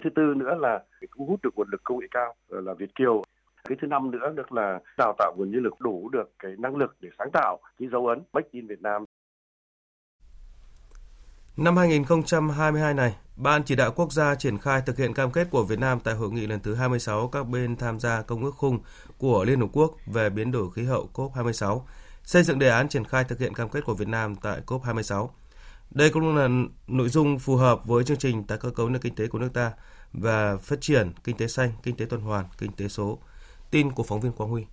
Thứ 0.04 0.10
tư 0.16 0.34
nữa 0.36 0.56
là 0.60 0.84
thu 1.18 1.26
hút 1.26 1.40
được 1.44 1.50
nguồn 1.56 1.68
lực 1.72 1.82
công 1.84 2.00
nghệ 2.00 2.08
cao 2.12 2.36
à, 2.52 2.58
là 2.62 2.74
Việt 2.74 2.96
kiều. 2.96 3.22
Cái 3.70 3.78
thứ 3.82 3.88
năm 3.88 4.12
nữa 4.12 4.34
được 4.36 4.52
là 4.52 4.80
đào 4.98 5.14
tạo 5.18 5.34
nguồn 5.38 5.52
nhân 5.52 5.64
lực 5.64 5.74
đủ 5.80 6.10
được 6.10 6.32
cái 6.40 6.56
năng 6.58 6.76
lực 6.76 6.96
để 7.00 7.10
sáng 7.20 7.30
tạo 7.34 7.60
cái 7.78 7.90
dấu 7.92 8.08
ấn 8.08 8.24
Make 8.34 8.50
in 8.52 8.68
Việt 8.68 8.82
Nam. 8.82 9.06
Năm 11.58 11.78
2022 11.78 12.94
này, 12.94 13.16
Ban 13.36 13.64
chỉ 13.64 13.76
đạo 13.76 13.92
quốc 13.96 14.14
gia 14.14 14.36
triển 14.36 14.58
khai 14.58 14.82
thực 14.86 14.98
hiện 14.98 15.14
cam 15.14 15.32
kết 15.32 15.48
của 15.52 15.64
Việt 15.64 15.80
Nam 15.80 16.00
tại 16.00 16.16
hội 16.16 16.32
nghị 16.32 16.48
lần 16.48 16.60
thứ 16.60 16.76
26 16.76 17.28
các 17.28 17.48
bên 17.48 17.76
tham 17.76 18.00
gia 18.00 18.22
công 18.22 18.44
ước 18.44 18.56
khung 18.56 18.80
của 19.18 19.44
Liên 19.44 19.60
Hợp 19.60 19.68
Quốc 19.74 19.96
về 20.06 20.30
biến 20.30 20.52
đổi 20.52 20.72
khí 20.72 20.84
hậu 20.84 21.10
COP26 21.14 21.82
xây 22.24 22.44
dựng 22.44 22.60
đề 22.60 22.70
án 22.70 22.90
triển 22.90 23.06
khai 23.06 23.24
thực 23.24 23.40
hiện 23.40 23.54
cam 23.54 23.70
kết 23.70 23.86
của 23.86 23.94
Việt 23.94 24.08
Nam 24.08 24.36
tại 24.36 24.62
COP26. 24.66 25.30
Đây 25.92 26.10
cũng 26.10 26.36
là 26.36 26.48
nội 26.88 27.10
dung 27.10 27.40
phù 27.40 27.56
hợp 27.56 27.86
với 27.86 28.04
chương 28.04 28.18
trình 28.18 28.44
tái 28.44 28.58
cơ 28.58 28.70
cấu 28.70 28.90
nền 28.90 29.02
kinh 29.02 29.16
tế 29.16 29.28
của 29.28 29.40
nước 29.40 29.50
ta 29.54 29.72
và 30.14 30.58
phát 30.58 30.82
triển 30.82 31.12
kinh 31.24 31.38
tế 31.38 31.48
xanh, 31.48 31.72
kinh 31.84 31.96
tế 31.96 32.06
tuần 32.06 32.22
hoàn, 32.22 32.46
kinh 32.58 32.72
tế 32.72 32.88
số. 32.88 33.20
Tin 33.72 33.92
của 33.92 34.04
phóng 34.04 34.22
viên 34.22 34.32
Quang 34.32 34.50
Huy. 34.50 34.66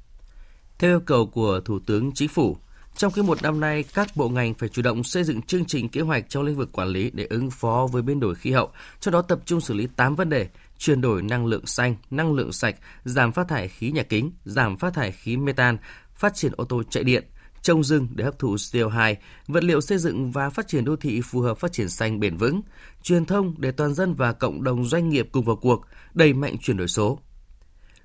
Theo 0.79 0.91
yêu 0.91 1.00
cầu 1.00 1.26
của 1.26 1.61
Thủ 1.64 1.79
tướng 1.87 2.12
Chính 2.14 2.29
phủ, 2.29 2.57
trong 2.97 3.13
khi 3.13 3.23
một 3.23 3.43
năm 3.43 3.61
nay 3.61 3.85
các 3.95 4.17
bộ 4.17 4.29
ngành 4.29 4.55
phải 4.55 4.69
chủ 4.69 4.83
động 4.83 5.05
xây 5.05 5.25
dựng 5.25 5.43
chương 5.43 5.65
trình 5.65 5.89
kế 5.89 6.01
hoạch 6.01 6.25
trong 6.29 6.43
lĩnh 6.43 6.57
vực 6.57 6.73
quản 6.73 6.89
lý 6.89 7.11
để 7.15 7.27
ứng 7.31 7.51
phó 7.51 7.89
với 7.93 8.03
biến 8.03 8.21
đổi 8.21 8.35
khí 8.35 8.53
hậu, 8.53 8.71
cho 9.01 9.11
đó 9.11 9.23
tập 9.23 9.39
trung 9.45 9.61
xử 9.61 9.75
lý 9.75 9.87
8 9.97 10.17
vấn 10.17 10.29
đề, 10.29 10.49
chuyển 10.79 11.01
đổi 11.01 11.23
năng 11.23 11.47
lượng 11.47 11.67
xanh, 11.67 11.97
năng 12.11 12.33
lượng 12.33 12.53
sạch, 12.53 12.77
giảm 13.05 13.33
phát 13.33 13.49
thải 13.49 13.69
khí 13.69 13.91
nhà 13.91 14.03
kính, 14.03 14.33
giảm 14.45 14.77
phát 14.77 14.95
thải 14.95 15.13
khí 15.13 15.37
metan, 15.37 15.79
phát 16.15 16.35
triển 16.35 16.53
ô 16.57 16.65
tô 16.65 16.83
chạy 16.91 17.05
điện, 17.05 17.25
trồng 17.63 17.85
rừng 17.85 18.09
để 18.15 18.25
hấp 18.25 18.39
thụ 18.39 18.55
CO2, 18.55 19.15
vật 19.47 19.65
liệu 19.65 19.81
xây 19.81 19.99
dựng 19.99 20.31
và 20.31 20.51
phát 20.51 20.69
triển 20.69 20.85
đô 20.85 20.97
thị 20.97 21.21
phù 21.21 21.41
hợp 21.41 21.59
phát 21.59 21.73
triển 21.73 21.89
xanh 21.89 22.21
bền 22.21 22.37
vững, 22.37 22.61
truyền 23.03 23.25
thông 23.25 23.55
để 23.59 23.73
toàn 23.73 23.95
dân 23.95 24.15
và 24.15 24.33
cộng 24.33 24.65
đồng 24.65 24.85
doanh 24.85 25.09
nghiệp 25.09 25.29
cùng 25.33 25.45
vào 25.45 25.57
cuộc, 25.57 25.87
đẩy 26.15 26.33
mạnh 26.33 26.57
chuyển 26.59 26.77
đổi 26.77 26.89
số. 26.89 27.19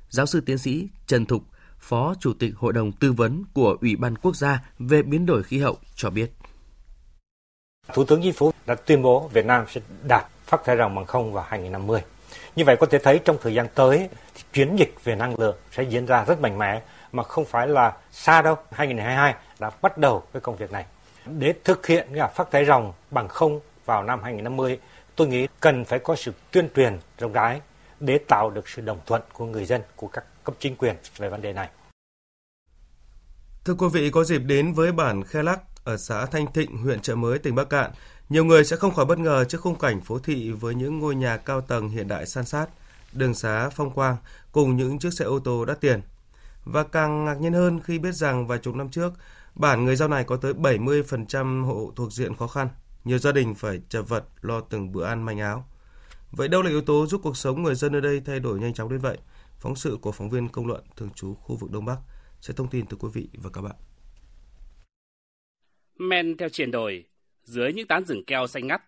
Giáo 0.10 0.26
sư 0.26 0.42
tiến 0.42 0.58
sĩ 0.58 0.88
Trần 1.08 1.26
Thục, 1.26 1.44
Phó 1.80 2.14
Chủ 2.20 2.34
tịch 2.40 2.54
Hội 2.58 2.74
đồng 2.74 2.92
Tư 2.92 3.12
vấn 3.12 3.44
của 3.54 3.78
Ủy 3.82 3.96
ban 3.96 4.16
Quốc 4.16 4.36
gia 4.36 4.60
về 4.80 5.02
biến 5.02 5.26
đổi 5.26 5.44
khí 5.44 5.60
hậu 5.60 5.78
cho 5.96 6.10
biết. 6.10 6.32
Thủ 7.94 8.04
tướng 8.06 8.22
Chính 8.24 8.34
phủ 8.34 8.52
đã 8.66 8.76
tuyên 8.76 9.02
bố 9.02 9.28
Việt 9.34 9.46
Nam 9.46 9.66
sẽ 9.70 9.82
đạt 10.04 10.26
phát 10.46 10.64
thải 10.66 10.78
ròng 10.78 10.96
bằng 10.96 11.06
không 11.06 11.34
vào 11.34 11.46
2050. 11.48 12.02
Như 12.56 12.64
vậy 12.66 12.76
có 12.80 12.88
thể 12.88 13.00
thấy 13.04 13.20
trong 13.26 13.38
thời 13.42 13.54
gian 13.54 13.68
tới, 13.76 14.10
chuyển 14.54 14.76
dịch 14.76 14.96
về 15.04 15.16
năng 15.16 15.40
lượng 15.40 15.56
sẽ 15.72 15.84
diễn 15.84 16.06
ra 16.06 16.26
rất 16.26 16.42
mạnh 16.42 16.58
mẽ 16.58 16.82
mà 17.12 17.24
không 17.24 17.46
phải 17.46 17.68
là 17.68 17.98
xa 18.12 18.42
đâu. 18.42 18.56
2022 18.72 19.36
đã 19.60 19.72
bắt 19.82 19.98
đầu 19.98 20.24
cái 20.34 20.42
công 20.42 20.56
việc 20.56 20.72
này. 20.72 20.86
Để 21.26 21.54
thực 21.64 21.88
hiện 21.88 22.08
cái 22.16 22.30
phát 22.36 22.52
thải 22.52 22.66
ròng 22.66 22.94
bằng 23.12 23.28
không 23.28 23.60
vào 23.86 24.04
năm 24.04 24.24
2050, 24.24 24.80
tôi 25.16 25.28
nghĩ 25.28 25.48
cần 25.60 25.86
phải 25.86 26.00
có 26.00 26.16
sự 26.16 26.34
tuyên 26.52 26.70
truyền 26.76 26.98
rộng 27.18 27.34
rãi 27.34 27.62
để 28.00 28.20
tạo 28.28 28.50
được 28.50 28.70
sự 28.70 28.82
đồng 28.82 29.00
thuận 29.06 29.22
của 29.34 29.46
người 29.46 29.66
dân, 29.66 29.82
của 29.96 30.08
các 30.08 30.24
cấp 30.50 30.58
chính 30.60 30.76
quyền 30.76 30.96
về 31.18 31.30
vấn 31.30 31.42
đề 31.42 31.54
này. 31.54 31.70
Thưa 33.66 33.74
quý 33.74 33.88
vị, 33.94 34.10
có 34.10 34.24
dịp 34.24 34.40
đến 34.40 34.74
với 34.74 34.92
bản 34.92 35.24
Khe 35.24 35.44
Lắc 35.44 35.60
ở 35.84 35.98
xã 35.98 36.26
Thanh 36.26 36.54
Thịnh, 36.54 36.78
huyện 36.78 37.02
Trợ 37.02 37.16
Mới, 37.16 37.40
tỉnh 37.40 37.56
Bắc 37.56 37.70
Cạn, 37.70 37.92
Nhiều 38.30 38.46
người 38.46 38.66
sẽ 38.66 38.76
không 38.76 38.94
khỏi 38.94 39.06
bất 39.06 39.20
ngờ 39.20 39.46
trước 39.46 39.62
khung 39.62 39.76
cảnh 39.76 40.02
phố 40.02 40.20
thị 40.20 40.52
với 40.52 40.76
những 40.76 41.00
ngôi 41.00 41.16
nhà 41.16 41.38
cao 41.38 41.62
tầng 41.62 41.90
hiện 41.90 42.08
đại 42.08 42.26
san 42.26 42.46
sát, 42.46 42.68
đường 43.14 43.34
xá 43.34 43.70
phong 43.70 43.92
quang 43.92 44.18
cùng 44.52 44.78
những 44.78 45.00
chiếc 45.00 45.14
xe 45.14 45.26
ô 45.26 45.40
tô 45.40 45.66
đắt 45.66 45.82
tiền. 45.82 46.02
Và 46.66 46.84
càng 46.84 47.26
ngạc 47.26 47.34
nhiên 47.34 47.54
hơn 47.54 47.80
khi 47.84 48.00
biết 48.00 48.12
rằng 48.12 48.48
vài 48.48 48.60
chục 48.60 48.76
năm 48.76 48.90
trước, 48.90 49.14
bản 49.56 49.86
người 49.86 49.96
giao 49.96 50.10
này 50.10 50.24
có 50.24 50.36
tới 50.36 50.54
70% 50.54 51.66
hộ 51.66 51.92
thuộc 51.96 52.14
diện 52.14 52.36
khó 52.36 52.48
khăn. 52.48 52.70
Nhiều 53.06 53.18
gia 53.18 53.32
đình 53.32 53.56
phải 53.56 53.82
chật 53.90 54.10
vật 54.10 54.24
lo 54.42 54.62
từng 54.62 54.92
bữa 54.92 55.06
ăn 55.06 55.24
manh 55.24 55.40
áo. 55.40 55.66
Vậy 56.32 56.48
đâu 56.48 56.62
là 56.62 56.70
yếu 56.70 56.82
tố 56.82 57.08
giúp 57.08 57.22
cuộc 57.24 57.38
sống 57.38 57.64
người 57.64 57.76
dân 57.76 57.94
ở 57.96 58.00
đây 58.00 58.22
thay 58.26 58.40
đổi 58.40 58.60
nhanh 58.60 58.74
chóng 58.74 58.90
đến 58.90 59.00
vậy? 59.00 59.18
Phóng 59.60 59.76
sự 59.76 59.98
của 60.02 60.12
phóng 60.12 60.30
viên 60.30 60.50
công 60.50 60.68
luận 60.68 60.84
thường 60.96 61.10
trú 61.16 61.36
khu 61.36 61.56
vực 61.56 61.72
Đông 61.72 61.86
Bắc 61.86 61.98
sẽ 62.42 62.54
thông 62.58 62.70
tin 62.70 62.86
từ 62.86 62.98
quý 62.98 63.10
vị 63.14 63.30
và 63.34 63.50
các 63.54 63.62
bạn. 63.62 63.76
Men 65.98 66.38
theo 66.38 66.50
triển 66.50 66.72
đồi, 66.72 67.06
dưới 67.44 67.74
những 67.74 67.88
tán 67.88 68.06
rừng 68.06 68.26
keo 68.26 68.48
xanh 68.48 68.68
ngắt, 68.68 68.82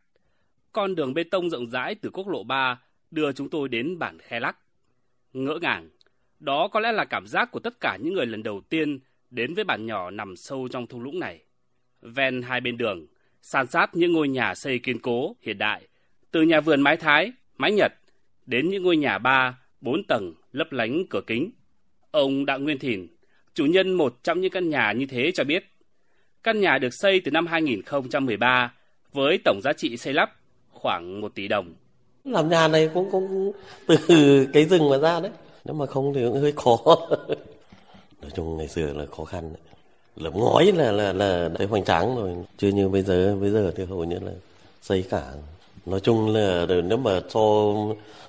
con 0.71 0.95
đường 0.95 1.13
bê 1.13 1.23
tông 1.23 1.49
rộng 1.49 1.69
rãi 1.69 1.95
từ 1.95 2.09
quốc 2.13 2.27
lộ 2.27 2.43
3 2.43 2.81
đưa 3.11 3.31
chúng 3.31 3.49
tôi 3.49 3.69
đến 3.69 3.99
bản 3.99 4.17
Khe 4.19 4.39
Lắc. 4.39 4.57
Ngỡ 5.33 5.59
ngàng, 5.61 5.89
đó 6.39 6.67
có 6.67 6.79
lẽ 6.79 6.91
là 6.91 7.05
cảm 7.05 7.27
giác 7.27 7.51
của 7.51 7.59
tất 7.59 7.79
cả 7.79 7.97
những 8.01 8.13
người 8.13 8.25
lần 8.25 8.43
đầu 8.43 8.61
tiên 8.69 8.99
đến 9.29 9.53
với 9.53 9.63
bản 9.63 9.85
nhỏ 9.85 10.11
nằm 10.11 10.35
sâu 10.35 10.67
trong 10.71 10.87
thung 10.87 11.01
lũng 11.01 11.19
này. 11.19 11.43
Ven 12.01 12.41
hai 12.41 12.61
bên 12.61 12.77
đường, 12.77 13.07
san 13.41 13.67
sát 13.67 13.95
những 13.95 14.13
ngôi 14.13 14.27
nhà 14.27 14.55
xây 14.55 14.79
kiên 14.79 14.99
cố, 14.99 15.35
hiện 15.41 15.57
đại, 15.57 15.87
từ 16.31 16.41
nhà 16.41 16.61
vườn 16.61 16.81
mái 16.81 16.97
Thái, 16.97 17.31
mái 17.57 17.71
Nhật, 17.71 17.93
đến 18.45 18.69
những 18.69 18.83
ngôi 18.83 18.97
nhà 18.97 19.17
ba, 19.17 19.60
bốn 19.81 20.03
tầng 20.03 20.33
lấp 20.51 20.71
lánh 20.71 21.03
cửa 21.09 21.21
kính. 21.27 21.51
Ông 22.11 22.45
Đặng 22.45 22.63
Nguyên 22.63 22.79
Thìn, 22.79 23.07
chủ 23.53 23.65
nhân 23.65 23.93
một 23.93 24.23
trong 24.23 24.41
những 24.41 24.51
căn 24.51 24.69
nhà 24.69 24.91
như 24.91 25.05
thế 25.05 25.31
cho 25.33 25.43
biết, 25.43 25.63
căn 26.43 26.61
nhà 26.61 26.77
được 26.77 26.89
xây 26.91 27.21
từ 27.25 27.31
năm 27.31 27.47
2013 27.47 28.73
với 29.13 29.39
tổng 29.45 29.61
giá 29.63 29.73
trị 29.73 29.97
xây 29.97 30.13
lắp 30.13 30.35
khoảng 30.69 31.21
1 31.21 31.35
tỷ 31.35 31.47
đồng. 31.47 31.73
Làm 32.23 32.49
nhà 32.49 32.67
này 32.67 32.89
cũng 32.93 33.11
cũng 33.11 33.51
từ 33.87 34.47
cái 34.53 34.65
rừng 34.65 34.89
mà 34.89 34.97
ra 34.97 35.19
đấy, 35.19 35.31
nếu 35.65 35.73
mà 35.73 35.85
không 35.85 36.13
thì 36.13 36.21
cũng 36.25 36.41
hơi 36.41 36.51
khó. 36.51 36.77
Nói 38.21 38.31
chung 38.35 38.57
ngày 38.57 38.67
xưa 38.67 38.93
là 38.93 39.05
khó 39.05 39.23
khăn 39.23 39.53
đấy. 39.53 40.31
Ngói 40.33 40.71
là 40.71 40.91
là 40.91 41.13
là 41.13 41.49
thấy 41.55 41.67
hoành 41.67 41.83
tráng 41.83 42.15
rồi, 42.15 42.35
chưa 42.57 42.67
như 42.67 42.89
bây 42.89 43.01
giờ, 43.01 43.35
bây 43.41 43.49
giờ 43.49 43.73
thì 43.75 43.85
hầu 43.85 44.03
như 44.03 44.19
là 44.19 44.31
xây 44.81 45.05
cả. 45.09 45.31
Nói 45.85 45.99
chung 45.99 46.33
là 46.33 46.65
nếu 46.85 46.97
mà 46.97 47.19
so 47.29 47.39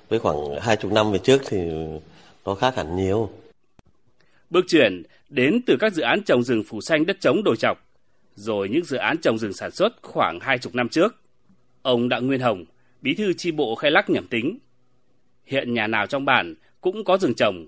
với 0.09 0.19
khoảng 0.19 0.37
hai 0.61 0.75
chục 0.75 0.91
năm 0.91 1.11
về 1.11 1.19
trước 1.19 1.41
thì 1.45 1.57
nó 2.45 2.55
khác 2.55 2.75
hẳn 2.75 2.95
nhiều. 2.95 3.29
Bước 4.49 4.65
chuyển 4.67 5.03
đến 5.29 5.61
từ 5.65 5.77
các 5.79 5.93
dự 5.93 6.01
án 6.01 6.23
trồng 6.23 6.43
rừng 6.43 6.63
phủ 6.63 6.81
xanh 6.81 7.05
đất 7.05 7.17
trống 7.21 7.43
đồi 7.43 7.57
chọc, 7.57 7.85
rồi 8.35 8.69
những 8.69 8.85
dự 8.85 8.97
án 8.97 9.17
trồng 9.17 9.37
rừng 9.37 9.53
sản 9.53 9.71
xuất 9.71 9.93
khoảng 10.01 10.39
hai 10.39 10.57
chục 10.59 10.75
năm 10.75 10.89
trước. 10.89 11.15
Ông 11.81 12.09
Đặng 12.09 12.27
Nguyên 12.27 12.39
Hồng, 12.39 12.65
bí 13.01 13.13
thư 13.13 13.33
chi 13.33 13.51
bộ 13.51 13.75
khai 13.75 13.91
lắc 13.91 14.09
nhẩm 14.09 14.27
tính. 14.27 14.57
Hiện 15.45 15.73
nhà 15.73 15.87
nào 15.87 16.07
trong 16.07 16.25
bản 16.25 16.55
cũng 16.81 17.03
có 17.03 17.17
rừng 17.17 17.33
trồng, 17.33 17.67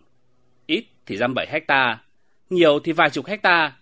ít 0.66 0.86
thì 1.06 1.18
dăm 1.18 1.34
bảy 1.34 1.48
hecta, 1.50 2.00
nhiều 2.50 2.80
thì 2.80 2.92
vài 2.92 3.10
chục 3.10 3.26
hecta. 3.26 3.76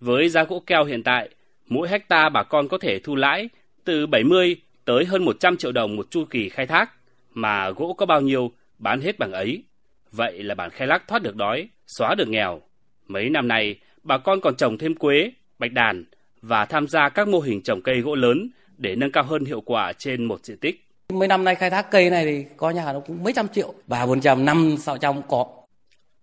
Với 0.00 0.28
giá 0.28 0.44
gỗ 0.44 0.62
keo 0.66 0.84
hiện 0.84 1.02
tại, 1.02 1.28
mỗi 1.66 1.88
hecta 1.88 2.28
bà 2.28 2.42
con 2.42 2.68
có 2.68 2.78
thể 2.78 2.98
thu 2.98 3.16
lãi 3.16 3.48
từ 3.84 4.06
70 4.06 4.56
tới 4.84 5.04
hơn 5.04 5.24
100 5.24 5.56
triệu 5.56 5.72
đồng 5.72 5.96
một 5.96 6.10
chu 6.10 6.24
kỳ 6.24 6.48
khai 6.48 6.66
thác, 6.66 6.90
mà 7.30 7.70
gỗ 7.70 7.94
có 7.98 8.06
bao 8.06 8.20
nhiêu 8.20 8.52
bán 8.78 9.00
hết 9.00 9.18
bằng 9.18 9.32
ấy. 9.32 9.64
Vậy 10.12 10.42
là 10.42 10.54
bản 10.54 10.70
khai 10.70 10.88
lắc 10.88 11.08
thoát 11.08 11.22
được 11.22 11.36
đói, 11.36 11.68
xóa 11.86 12.14
được 12.14 12.28
nghèo. 12.28 12.60
Mấy 13.08 13.30
năm 13.30 13.48
nay, 13.48 13.76
bà 14.02 14.18
con 14.18 14.40
còn 14.40 14.56
trồng 14.56 14.78
thêm 14.78 14.94
quế, 14.94 15.32
bạch 15.58 15.72
đàn 15.72 16.04
và 16.42 16.64
tham 16.64 16.88
gia 16.88 17.08
các 17.08 17.28
mô 17.28 17.40
hình 17.40 17.62
trồng 17.62 17.82
cây 17.82 18.00
gỗ 18.00 18.14
lớn 18.14 18.50
để 18.78 18.96
nâng 18.96 19.12
cao 19.12 19.24
hơn 19.24 19.44
hiệu 19.44 19.60
quả 19.60 19.92
trên 19.92 20.24
một 20.24 20.44
diện 20.44 20.58
tích. 20.58 20.86
Mấy 21.08 21.28
năm 21.28 21.44
nay 21.44 21.54
khai 21.54 21.70
thác 21.70 21.90
cây 21.90 22.10
này 22.10 22.24
thì 22.24 22.44
có 22.56 22.70
nhà 22.70 22.92
nó 22.92 23.00
cũng 23.00 23.24
mấy 23.24 23.32
trăm 23.32 23.48
triệu, 23.48 23.74
ba 23.86 24.06
bốn 24.06 24.20
trăm, 24.20 24.44
năm 24.44 24.76
sáu 24.78 24.98
trăm 24.98 25.22
có. 25.28 25.46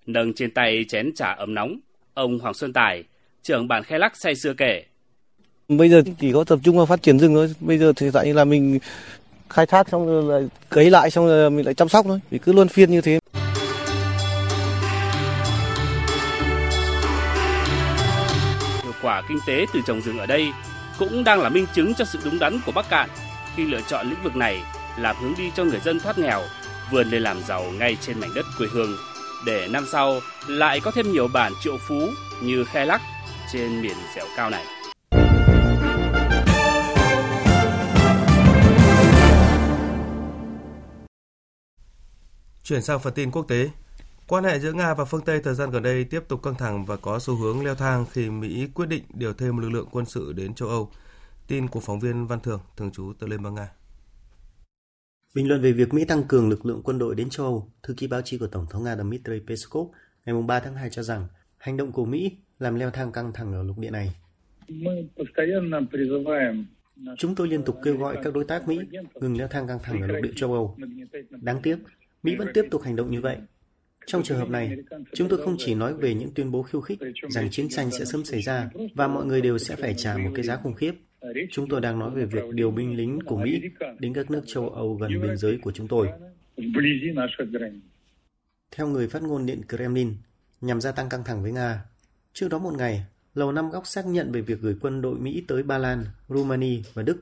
Nâng 0.06 0.34
trên 0.34 0.52
tay 0.52 0.86
chén 0.90 1.14
trà 1.14 1.32
ấm 1.32 1.54
nóng, 1.54 1.80
ông 2.14 2.40
Hoàng 2.40 2.54
Xuân 2.54 2.74
Tài, 2.74 3.04
trưởng 3.42 3.68
bản 3.68 3.84
khai 3.84 4.00
lắc 4.00 4.14
say 4.16 4.36
xưa 4.36 4.54
kể. 4.54 4.84
Bây 5.70 5.90
giờ 5.90 6.02
chỉ 6.20 6.34
có 6.34 6.44
tập 6.44 6.60
trung 6.64 6.78
vào 6.78 6.86
phát 6.86 7.02
triển 7.02 7.20
rừng 7.20 7.34
thôi. 7.34 7.54
Bây 7.60 7.78
giờ 7.78 7.94
thì 7.96 8.12
tại 8.14 8.26
như 8.26 8.34
là 8.34 8.46
mình 8.46 8.80
khai 9.50 9.66
thác 9.66 9.90
xong 9.90 10.06
rồi 10.06 10.24
lại 10.24 10.50
cấy 10.70 10.90
lại 10.90 11.12
xong 11.12 11.28
rồi 11.28 11.50
mình 11.50 11.66
lại 11.66 11.74
chăm 11.74 11.90
sóc 11.90 12.06
thôi. 12.06 12.20
Vì 12.30 12.38
cứ 12.38 12.54
luôn 12.54 12.68
phiên 12.68 12.92
như 12.92 13.02
thế. 13.02 13.20
Hiệu 18.84 18.94
quả 19.02 19.24
kinh 19.30 19.40
tế 19.48 19.66
từ 19.74 19.80
trồng 19.88 20.02
rừng 20.02 20.20
ở 20.20 20.26
đây 20.26 20.48
cũng 21.00 21.24
đang 21.24 21.42
là 21.42 21.50
minh 21.50 21.66
chứng 21.76 21.94
cho 21.94 22.06
sự 22.06 22.20
đúng 22.26 22.40
đắn 22.40 22.60
của 22.66 22.72
Bắc 22.72 22.90
Cạn 22.90 23.10
khi 23.56 23.64
lựa 23.64 23.82
chọn 23.88 24.10
lĩnh 24.10 24.24
vực 24.24 24.36
này 24.36 24.60
làm 25.00 25.16
hướng 25.22 25.34
đi 25.38 25.52
cho 25.56 25.64
người 25.64 25.80
dân 25.86 26.00
thoát 26.00 26.18
nghèo, 26.18 26.42
vươn 26.92 27.10
lên 27.10 27.22
làm 27.22 27.38
giàu 27.48 27.64
ngay 27.80 27.98
trên 28.02 28.20
mảnh 28.20 28.34
đất 28.36 28.46
quê 28.58 28.68
hương 28.72 28.98
để 29.46 29.68
năm 29.68 29.86
sau 29.92 30.20
lại 30.48 30.80
có 30.80 30.92
thêm 30.92 31.12
nhiều 31.12 31.28
bản 31.34 31.54
triệu 31.64 31.78
phú 31.88 32.10
như 32.42 32.66
Khe 32.66 32.86
Lắc 32.86 33.02
trên 33.54 33.82
miền 33.82 33.96
dẻo 34.16 34.26
cao 34.38 34.50
này. 34.50 34.66
Chuyển 42.70 42.82
sang 42.82 43.00
phần 43.00 43.14
tin 43.14 43.32
quốc 43.32 43.48
tế. 43.48 43.70
Quan 44.28 44.44
hệ 44.44 44.60
giữa 44.60 44.74
Nga 44.74 44.94
và 44.94 45.06
phương 45.06 45.22
Tây 45.26 45.42
thời 45.44 45.56
gian 45.56 45.72
gần 45.72 45.84
đây 45.84 46.04
tiếp 46.04 46.20
tục 46.28 46.44
căng 46.44 46.56
thẳng 46.56 46.86
và 46.86 46.98
có 46.98 47.20
xu 47.20 47.36
hướng 47.36 47.66
leo 47.66 47.76
thang 47.76 48.06
khi 48.12 48.30
Mỹ 48.30 48.68
quyết 48.74 48.90
định 48.90 49.04
điều 49.14 49.34
thêm 49.34 49.58
lực 49.58 49.70
lượng 49.70 49.88
quân 49.92 50.06
sự 50.06 50.34
đến 50.34 50.54
châu 50.54 50.70
Âu. 50.70 50.92
Tin 51.48 51.68
của 51.68 51.80
phóng 51.80 52.00
viên 52.00 52.28
Văn 52.28 52.40
Thường, 52.40 52.60
thường 52.78 52.92
trú 52.92 53.14
tại 53.20 53.30
Liên 53.30 53.44
bang 53.44 53.56
Nga. 53.56 53.70
Bình 55.36 55.48
luận 55.48 55.62
về 55.62 55.72
việc 55.72 55.94
Mỹ 55.94 56.06
tăng 56.06 56.24
cường 56.24 56.50
lực 56.50 56.66
lượng 56.66 56.82
quân 56.84 57.00
đội 57.00 57.16
đến 57.16 57.30
châu 57.30 57.46
Âu, 57.46 57.72
thư 57.84 57.94
ký 57.94 58.08
báo 58.08 58.22
chí 58.22 58.38
của 58.38 58.48
Tổng 58.48 58.66
thống 58.70 58.84
Nga 58.84 58.96
Dmitry 58.96 59.40
Peskov 59.48 59.88
ngày 60.26 60.36
3 60.48 60.60
tháng 60.60 60.76
2 60.76 60.90
cho 60.90 61.04
rằng 61.04 61.28
hành 61.58 61.78
động 61.78 61.92
của 61.92 62.06
Mỹ 62.06 62.38
làm 62.60 62.76
leo 62.76 62.92
thang 62.92 63.12
căng 63.12 63.34
thẳng 63.34 63.54
ở 63.54 63.64
lục 63.64 63.78
địa 63.78 63.92
này. 63.92 64.16
Chúng 67.18 67.36
tôi 67.36 67.48
liên 67.48 67.64
tục 67.64 67.78
kêu 67.84 67.98
gọi 67.98 68.18
các 68.24 68.34
đối 68.34 68.44
tác 68.46 68.68
Mỹ 68.68 68.80
ngừng 69.14 69.38
leo 69.38 69.48
thang 69.48 69.68
căng 69.68 69.80
thẳng 69.84 70.02
ở 70.02 70.08
lục 70.08 70.18
địa 70.24 70.34
châu 70.36 70.54
Âu. 70.54 70.78
Đáng 71.30 71.62
tiếc, 71.64 71.78
Mỹ 72.24 72.36
vẫn 72.36 72.48
tiếp 72.54 72.66
tục 72.72 72.82
hành 72.82 72.96
động 72.96 73.12
như 73.12 73.22
vậy. 73.22 73.38
Trong 74.06 74.24
trường 74.24 74.38
hợp 74.38 74.50
này, 74.50 74.78
chúng 75.14 75.30
tôi 75.30 75.42
không 75.46 75.56
chỉ 75.60 75.76
nói 75.76 75.94
về 75.94 76.14
những 76.14 76.32
tuyên 76.36 76.52
bố 76.52 76.64
khiêu 76.64 76.82
khích 76.82 77.00
rằng 77.30 77.50
chiến 77.52 77.70
tranh 77.70 77.92
sẽ 77.92 78.06
sớm 78.06 78.26
xảy 78.26 78.42
ra 78.42 78.70
và 78.96 79.08
mọi 79.08 79.26
người 79.26 79.42
đều 79.42 79.58
sẽ 79.58 79.76
phải 79.76 79.94
trả 79.98 80.18
một 80.18 80.32
cái 80.36 80.44
giá 80.44 80.56
khủng 80.56 80.74
khiếp. 80.74 80.92
Chúng 81.52 81.70
tôi 81.70 81.82
đang 81.82 82.00
nói 82.00 82.12
về 82.12 82.26
việc 82.26 82.44
điều 82.54 82.72
binh 82.72 82.98
lính 82.98 83.20
của 83.26 83.38
Mỹ 83.38 83.62
đến 84.00 84.14
các 84.14 84.32
nước 84.32 84.42
châu 84.48 84.70
Âu 84.70 84.96
gần 84.96 85.22
biên 85.22 85.38
giới 85.38 85.58
của 85.62 85.72
chúng 85.72 85.88
tôi. 85.88 86.08
Theo 88.72 88.88
người 88.88 89.08
phát 89.08 89.24
ngôn 89.24 89.46
Điện 89.46 89.62
Kremlin, 89.70 90.14
nhằm 90.62 90.82
gia 90.82 90.92
tăng 90.92 91.10
căng 91.10 91.24
thẳng 91.24 91.44
với 91.44 91.52
Nga, 91.52 91.82
trước 92.34 92.48
đó 92.50 92.60
một 92.60 92.74
ngày, 92.78 93.06
Lầu 93.36 93.52
Năm 93.52 93.70
Góc 93.70 93.88
xác 93.88 94.06
nhận 94.06 94.32
về 94.32 94.42
việc 94.42 94.60
gửi 94.62 94.76
quân 94.82 95.02
đội 95.02 95.20
Mỹ 95.20 95.44
tới 95.48 95.64
Ba 95.64 95.78
Lan, 95.78 96.06
Rumani 96.30 96.84
và 96.94 97.04
Đức. 97.04 97.18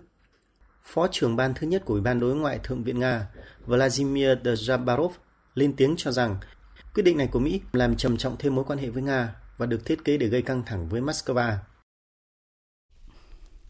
Phó 0.87 1.07
trưởng 1.11 1.35
ban 1.35 1.53
thứ 1.53 1.67
nhất 1.67 1.81
của 1.85 1.93
Ủy 1.93 2.01
ban 2.01 2.19
Đối 2.19 2.35
ngoại 2.35 2.59
Thượng 2.63 2.83
viện 2.83 2.99
Nga, 2.99 3.27
Vladimir 3.65 4.29
Djabarov, 4.43 5.09
lên 5.55 5.73
tiếng 5.75 5.95
cho 5.97 6.11
rằng 6.11 6.37
quyết 6.93 7.03
định 7.03 7.17
này 7.17 7.27
của 7.27 7.39
Mỹ 7.39 7.61
làm 7.73 7.95
trầm 7.95 8.17
trọng 8.17 8.35
thêm 8.39 8.55
mối 8.55 8.65
quan 8.67 8.79
hệ 8.79 8.89
với 8.89 9.03
Nga 9.03 9.35
và 9.57 9.65
được 9.65 9.85
thiết 9.85 10.03
kế 10.03 10.17
để 10.17 10.27
gây 10.27 10.41
căng 10.41 10.63
thẳng 10.65 10.89
với 10.89 11.01
Moscow. 11.01 11.55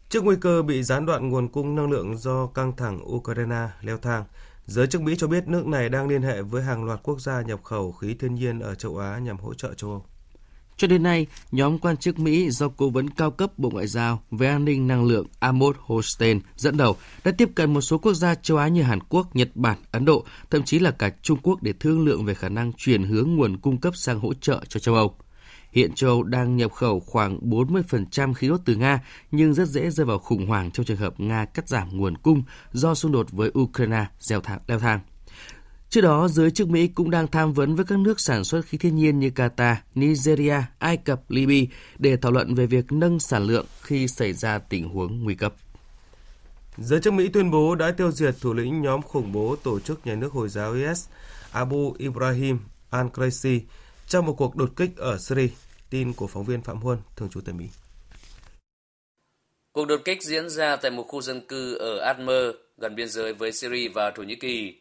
Trước 0.08 0.24
nguy 0.24 0.36
cơ 0.40 0.62
bị 0.62 0.82
gián 0.82 1.06
đoạn 1.06 1.28
nguồn 1.28 1.48
cung 1.48 1.74
năng 1.74 1.90
lượng 1.90 2.18
do 2.18 2.46
căng 2.46 2.76
thẳng 2.76 3.00
Ukraine 3.14 3.68
leo 3.80 3.98
thang, 3.98 4.24
giới 4.66 4.86
chức 4.86 5.02
Mỹ 5.02 5.14
cho 5.18 5.26
biết 5.26 5.48
nước 5.48 5.66
này 5.66 5.88
đang 5.88 6.08
liên 6.08 6.22
hệ 6.22 6.42
với 6.42 6.62
hàng 6.62 6.84
loạt 6.84 7.00
quốc 7.02 7.20
gia 7.20 7.42
nhập 7.42 7.64
khẩu 7.64 7.92
khí 7.92 8.14
thiên 8.14 8.34
nhiên 8.34 8.60
ở 8.60 8.74
châu 8.74 8.98
Á 8.98 9.18
nhằm 9.18 9.38
hỗ 9.38 9.54
trợ 9.54 9.74
châu 9.74 9.90
Âu. 9.90 10.04
Cho 10.78 10.86
đến 10.86 11.02
nay, 11.02 11.26
nhóm 11.52 11.78
quan 11.78 11.96
chức 11.96 12.18
Mỹ 12.18 12.50
do 12.50 12.68
Cố 12.68 12.90
vấn 12.90 13.10
cao 13.10 13.30
cấp 13.30 13.58
Bộ 13.58 13.70
Ngoại 13.70 13.86
giao 13.86 14.22
về 14.30 14.48
an 14.48 14.64
ninh 14.64 14.86
năng 14.86 15.04
lượng 15.04 15.26
Amos 15.38 15.76
Hochstein 15.78 16.40
dẫn 16.56 16.76
đầu 16.76 16.96
đã 17.24 17.32
tiếp 17.38 17.48
cận 17.54 17.74
một 17.74 17.80
số 17.80 17.98
quốc 17.98 18.14
gia 18.14 18.34
châu 18.34 18.56
Á 18.56 18.68
như 18.68 18.82
Hàn 18.82 19.00
Quốc, 19.00 19.36
Nhật 19.36 19.48
Bản, 19.54 19.78
Ấn 19.90 20.04
Độ, 20.04 20.24
thậm 20.50 20.62
chí 20.62 20.78
là 20.78 20.90
cả 20.90 21.10
Trung 21.22 21.38
Quốc 21.42 21.62
để 21.62 21.72
thương 21.80 22.04
lượng 22.04 22.24
về 22.24 22.34
khả 22.34 22.48
năng 22.48 22.72
chuyển 22.72 23.02
hướng 23.02 23.36
nguồn 23.36 23.56
cung 23.56 23.80
cấp 23.80 23.96
sang 23.96 24.20
hỗ 24.20 24.34
trợ 24.34 24.60
cho 24.68 24.80
châu 24.80 24.94
Âu. 24.94 25.14
Hiện 25.72 25.92
châu 25.94 26.10
Âu 26.10 26.22
đang 26.22 26.56
nhập 26.56 26.72
khẩu 26.72 27.00
khoảng 27.00 27.38
40% 27.50 28.34
khí 28.34 28.48
đốt 28.48 28.60
từ 28.64 28.74
Nga, 28.74 29.00
nhưng 29.30 29.54
rất 29.54 29.68
dễ 29.68 29.90
rơi 29.90 30.06
vào 30.06 30.18
khủng 30.18 30.46
hoảng 30.46 30.70
trong 30.70 30.86
trường 30.86 30.96
hợp 30.96 31.20
Nga 31.20 31.44
cắt 31.44 31.68
giảm 31.68 31.96
nguồn 31.96 32.16
cung 32.16 32.42
do 32.72 32.94
xung 32.94 33.12
đột 33.12 33.32
với 33.32 33.50
Ukraine 33.58 34.06
leo 34.28 34.40
thang. 34.80 35.00
Trước 35.90 36.00
đó, 36.00 36.28
giới 36.28 36.50
chức 36.50 36.68
Mỹ 36.68 36.88
cũng 36.88 37.10
đang 37.10 37.26
tham 37.26 37.52
vấn 37.52 37.74
với 37.74 37.84
các 37.84 37.98
nước 37.98 38.20
sản 38.20 38.44
xuất 38.44 38.66
khí 38.66 38.78
thiên 38.78 38.96
nhiên 38.96 39.18
như 39.18 39.28
Qatar, 39.28 39.74
Nigeria, 39.94 40.62
Ai 40.78 40.96
Cập, 40.96 41.30
Libya 41.30 41.74
để 41.98 42.16
thảo 42.16 42.32
luận 42.32 42.54
về 42.54 42.66
việc 42.66 42.92
nâng 42.92 43.20
sản 43.20 43.42
lượng 43.42 43.66
khi 43.82 44.08
xảy 44.08 44.32
ra 44.32 44.58
tình 44.58 44.88
huống 44.88 45.24
nguy 45.24 45.34
cấp. 45.34 45.54
Giới 46.76 47.00
chức 47.00 47.12
Mỹ 47.12 47.28
tuyên 47.28 47.50
bố 47.50 47.74
đã 47.74 47.90
tiêu 47.90 48.10
diệt 48.10 48.34
thủ 48.40 48.54
lĩnh 48.54 48.82
nhóm 48.82 49.02
khủng 49.02 49.32
bố 49.32 49.56
tổ 49.56 49.80
chức 49.80 50.06
nhà 50.06 50.14
nước 50.14 50.32
Hồi 50.32 50.48
giáo 50.48 50.72
IS 50.72 51.06
Abu 51.52 51.94
Ibrahim 51.98 52.58
al-Quraisi 52.90 53.60
trong 54.06 54.26
một 54.26 54.32
cuộc 54.32 54.56
đột 54.56 54.70
kích 54.76 54.96
ở 54.96 55.18
Syria. 55.18 55.48
Tin 55.90 56.12
của 56.12 56.26
phóng 56.26 56.44
viên 56.44 56.62
Phạm 56.62 56.76
Huân, 56.76 56.98
thường 57.16 57.28
trú 57.28 57.40
tại 57.40 57.54
Mỹ. 57.54 57.64
Cuộc 59.72 59.84
đột 59.84 60.00
kích 60.04 60.22
diễn 60.22 60.50
ra 60.50 60.76
tại 60.76 60.90
một 60.90 61.04
khu 61.08 61.22
dân 61.22 61.46
cư 61.48 61.74
ở 61.74 61.98
Admer, 61.98 62.54
gần 62.76 62.94
biên 62.94 63.08
giới 63.08 63.34
với 63.34 63.52
Syria 63.52 63.88
và 63.88 64.10
Thổ 64.16 64.22
Nhĩ 64.22 64.36
Kỳ. 64.36 64.80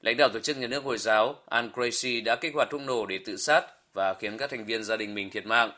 Lãnh 0.00 0.16
đạo 0.16 0.28
tổ 0.28 0.40
chức 0.40 0.56
nhà 0.56 0.66
nước 0.66 0.84
Hồi 0.84 0.98
giáo 0.98 1.34
Al-Quraisi 1.50 2.24
đã 2.24 2.36
kích 2.36 2.54
hoạt 2.54 2.68
thuốc 2.70 2.80
nổ 2.80 3.06
để 3.06 3.18
tự 3.24 3.36
sát 3.36 3.62
và 3.94 4.14
khiến 4.14 4.36
các 4.38 4.50
thành 4.50 4.64
viên 4.64 4.84
gia 4.84 4.96
đình 4.96 5.14
mình 5.14 5.30
thiệt 5.30 5.46
mạng. 5.46 5.70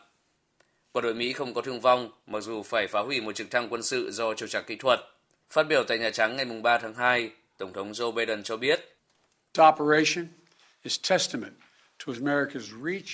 Quân 0.93 1.03
đội 1.05 1.15
Mỹ 1.15 1.33
không 1.33 1.55
có 1.55 1.63
thương 1.63 1.81
vong, 1.81 2.11
mặc 2.27 2.41
dù 2.41 2.63
phải 2.63 2.87
phá 2.87 3.01
hủy 3.01 3.21
một 3.21 3.33
trực 3.33 3.51
thăng 3.51 3.69
quân 3.69 3.83
sự 3.83 4.11
do 4.13 4.35
trục 4.35 4.49
trặc 4.49 4.67
kỹ 4.67 4.77
thuật. 4.77 5.01
Phát 5.51 5.63
biểu 5.69 5.85
tại 5.89 5.99
Nhà 5.99 6.11
Trắng 6.11 6.37
ngày 6.37 6.47
3 6.63 6.79
tháng 6.79 6.95
2, 6.95 7.31
Tổng 7.57 7.73
thống 7.73 7.93
Joe 7.93 8.13
Biden 8.13 8.43
cho 8.43 8.57
biết, 8.57 8.81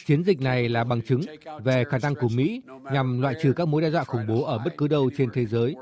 Chiến 0.06 0.24
dịch 0.24 0.40
này 0.40 0.68
là 0.68 0.84
bằng 0.84 1.02
chứng 1.02 1.20
về 1.64 1.84
khả 1.90 1.98
năng 2.02 2.14
của 2.14 2.28
Mỹ 2.28 2.62
nhằm 2.92 3.20
loại 3.20 3.34
trừ 3.42 3.52
các 3.56 3.68
mối 3.68 3.82
đe 3.82 3.90
dọa 3.90 4.04
khủng 4.04 4.26
bố 4.28 4.44
ở 4.44 4.58
bất 4.64 4.70
cứ 4.78 4.88
đâu 4.88 5.10
trên 5.16 5.30
thế 5.34 5.46
giới. 5.46 5.74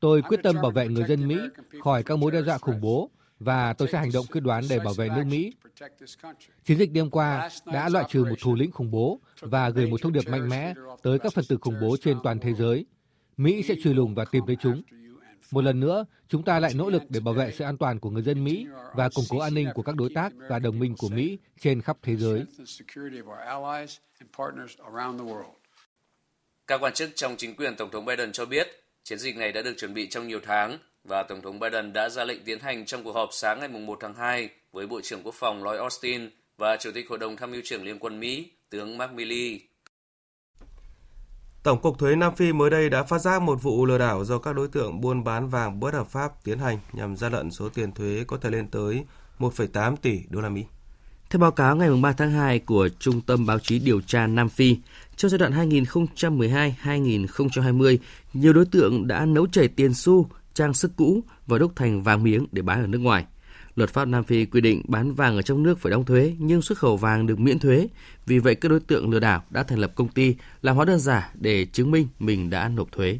Tôi 0.00 0.22
quyết 0.22 0.40
tâm 0.42 0.56
bảo 0.62 0.70
vệ 0.70 0.88
người 0.88 1.04
dân 1.08 1.28
Mỹ 1.28 1.36
khỏi 1.80 2.02
các 2.02 2.18
mối 2.18 2.30
đe 2.30 2.42
dọa 2.42 2.58
khủng 2.58 2.80
bố 2.80 3.10
và 3.40 3.72
tôi 3.72 3.88
sẽ 3.92 3.98
hành 3.98 4.12
động 4.12 4.26
quyết 4.26 4.40
đoán 4.40 4.64
để 4.70 4.78
bảo 4.78 4.94
vệ 4.94 5.08
nước 5.08 5.24
Mỹ. 5.26 5.52
Chiến 6.64 6.78
dịch 6.78 6.92
đêm 6.92 7.10
qua 7.10 7.48
đã 7.66 7.88
loại 7.88 8.04
trừ 8.08 8.24
một 8.24 8.36
thủ 8.40 8.54
lĩnh 8.54 8.70
khủng 8.70 8.90
bố 8.90 9.20
và 9.40 9.70
gửi 9.70 9.86
một 9.86 10.02
thông 10.02 10.12
điệp 10.12 10.28
mạnh 10.28 10.48
mẽ 10.48 10.74
tới 11.02 11.18
các 11.18 11.32
phần 11.32 11.44
tử 11.48 11.58
khủng 11.60 11.80
bố 11.80 11.96
trên 12.00 12.18
toàn 12.24 12.38
thế 12.40 12.54
giới. 12.54 12.86
Mỹ 13.36 13.62
sẽ 13.62 13.74
truy 13.82 13.94
lùng 13.94 14.14
và 14.14 14.24
tìm 14.24 14.44
thấy 14.46 14.56
chúng. 14.60 14.82
Một 15.50 15.64
lần 15.64 15.80
nữa, 15.80 16.04
chúng 16.28 16.42
ta 16.42 16.60
lại 16.60 16.72
nỗ 16.74 16.90
lực 16.90 17.02
để 17.08 17.20
bảo 17.20 17.34
vệ 17.34 17.52
sự 17.52 17.64
an 17.64 17.76
toàn 17.76 18.00
của 18.00 18.10
người 18.10 18.22
dân 18.22 18.44
Mỹ 18.44 18.66
và 18.94 19.08
củng 19.08 19.24
cố 19.28 19.38
an 19.38 19.54
ninh 19.54 19.68
của 19.74 19.82
các 19.82 19.96
đối 19.96 20.10
tác 20.14 20.32
và 20.48 20.58
đồng 20.58 20.78
minh 20.78 20.94
của 20.98 21.08
Mỹ 21.08 21.38
trên 21.60 21.82
khắp 21.82 21.96
thế 22.02 22.16
giới. 22.16 22.44
Các 26.66 26.80
quan 26.80 26.92
chức 26.92 27.10
trong 27.14 27.36
chính 27.36 27.56
quyền 27.56 27.76
Tổng 27.76 27.90
thống 27.90 28.04
Biden 28.04 28.32
cho 28.32 28.46
biết 28.46 28.68
chiến 29.04 29.18
dịch 29.18 29.36
này 29.36 29.52
đã 29.52 29.62
được 29.62 29.74
chuẩn 29.76 29.94
bị 29.94 30.08
trong 30.08 30.28
nhiều 30.28 30.40
tháng 30.42 30.78
và 31.04 31.22
Tổng 31.22 31.42
thống 31.42 31.60
Biden 31.60 31.92
đã 31.92 32.08
ra 32.08 32.24
lệnh 32.24 32.44
tiến 32.44 32.60
hành 32.60 32.86
trong 32.86 33.04
cuộc 33.04 33.12
họp 33.12 33.28
sáng 33.32 33.60
ngày 33.60 33.68
1 33.68 33.98
tháng 34.00 34.14
2 34.14 34.48
với 34.72 34.86
Bộ 34.86 35.00
trưởng 35.00 35.22
Quốc 35.22 35.34
phòng 35.34 35.62
Lloyd 35.62 35.78
Austin 35.78 36.30
và 36.58 36.76
Chủ 36.76 36.90
tịch 36.94 37.08
Hội 37.08 37.18
đồng 37.18 37.36
Tham 37.36 37.50
mưu 37.50 37.60
trưởng 37.64 37.84
Liên 37.84 37.98
quân 37.98 38.20
Mỹ, 38.20 38.50
tướng 38.70 38.98
Mark 38.98 39.12
Milley. 39.12 39.60
Tổng 41.62 41.80
cục 41.80 41.98
thuế 41.98 42.16
Nam 42.16 42.36
Phi 42.36 42.52
mới 42.52 42.70
đây 42.70 42.90
đã 42.90 43.02
phát 43.02 43.18
giác 43.18 43.42
một 43.42 43.62
vụ 43.62 43.86
lừa 43.86 43.98
đảo 43.98 44.24
do 44.24 44.38
các 44.38 44.52
đối 44.52 44.68
tượng 44.68 45.00
buôn 45.00 45.24
bán 45.24 45.48
vàng 45.48 45.80
bất 45.80 45.94
hợp 45.94 46.08
pháp 46.08 46.44
tiến 46.44 46.58
hành 46.58 46.78
nhằm 46.92 47.16
gian 47.16 47.32
lận 47.32 47.50
số 47.50 47.68
tiền 47.68 47.92
thuế 47.92 48.24
có 48.26 48.36
thể 48.36 48.50
lên 48.50 48.68
tới 48.68 49.04
1,8 49.38 49.96
tỷ 49.96 50.20
đô 50.30 50.40
la 50.40 50.48
Mỹ. 50.48 50.64
Theo 51.30 51.40
báo 51.40 51.50
cáo 51.50 51.76
ngày 51.76 51.90
3 52.02 52.12
tháng 52.12 52.30
2 52.30 52.58
của 52.58 52.88
Trung 52.98 53.20
tâm 53.20 53.46
Báo 53.46 53.58
chí 53.58 53.78
Điều 53.78 54.00
tra 54.00 54.26
Nam 54.26 54.48
Phi, 54.48 54.76
trong 55.16 55.30
giai 55.30 55.38
đoạn 55.38 55.70
2012-2020, 55.70 57.98
nhiều 58.32 58.52
đối 58.52 58.66
tượng 58.66 59.06
đã 59.06 59.26
nấu 59.26 59.46
chảy 59.46 59.68
tiền 59.68 59.94
xu, 59.94 60.26
trang 60.58 60.74
sức 60.74 60.92
cũ 60.96 61.24
và 61.46 61.58
đúc 61.58 61.72
thành 61.76 62.02
vàng 62.02 62.22
miếng 62.22 62.46
để 62.52 62.62
bán 62.62 62.80
ở 62.80 62.86
nước 62.86 62.98
ngoài– 62.98 63.24
Luật 63.78 63.90
pháp 63.90 64.04
Nam 64.04 64.24
Phi 64.24 64.46
quy 64.46 64.60
định 64.60 64.82
bán 64.88 65.14
vàng 65.14 65.36
ở 65.36 65.42
trong 65.42 65.62
nước 65.62 65.78
phải 65.78 65.90
đóng 65.90 66.04
thuế, 66.04 66.36
nhưng 66.38 66.62
xuất 66.62 66.78
khẩu 66.78 66.96
vàng 66.96 67.26
được 67.26 67.38
miễn 67.38 67.58
thuế. 67.58 67.88
Vì 68.26 68.38
vậy, 68.38 68.54
các 68.54 68.68
đối 68.68 68.80
tượng 68.80 69.10
lừa 69.10 69.20
đảo 69.20 69.42
đã 69.50 69.62
thành 69.62 69.78
lập 69.78 69.92
công 69.94 70.08
ty 70.08 70.36
làm 70.62 70.76
hóa 70.76 70.84
đơn 70.84 70.98
giả 70.98 71.32
để 71.34 71.64
chứng 71.64 71.90
minh 71.90 72.08
mình 72.18 72.50
đã 72.50 72.68
nộp 72.68 72.92
thuế. 72.92 73.18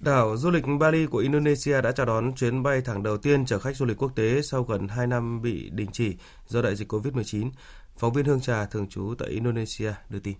Đảo 0.00 0.36
du 0.36 0.50
lịch 0.50 0.64
Bali 0.80 1.06
của 1.06 1.18
Indonesia 1.18 1.80
đã 1.82 1.92
chào 1.92 2.06
đón 2.06 2.32
chuyến 2.34 2.62
bay 2.62 2.80
thẳng 2.80 3.02
đầu 3.02 3.16
tiên 3.16 3.46
chở 3.46 3.58
khách 3.58 3.76
du 3.76 3.86
lịch 3.86 4.02
quốc 4.02 4.12
tế 4.16 4.42
sau 4.42 4.62
gần 4.62 4.88
2 4.88 5.06
năm 5.06 5.42
bị 5.42 5.70
đình 5.70 5.88
chỉ 5.92 6.16
do 6.48 6.62
đại 6.62 6.76
dịch 6.76 6.92
COVID-19. 6.92 7.50
Phóng 7.98 8.12
viên 8.12 8.24
Hương 8.24 8.40
Trà, 8.40 8.64
thường 8.64 8.88
trú 8.88 9.14
tại 9.18 9.28
Indonesia, 9.28 9.92
đưa 10.10 10.18
tin. 10.18 10.34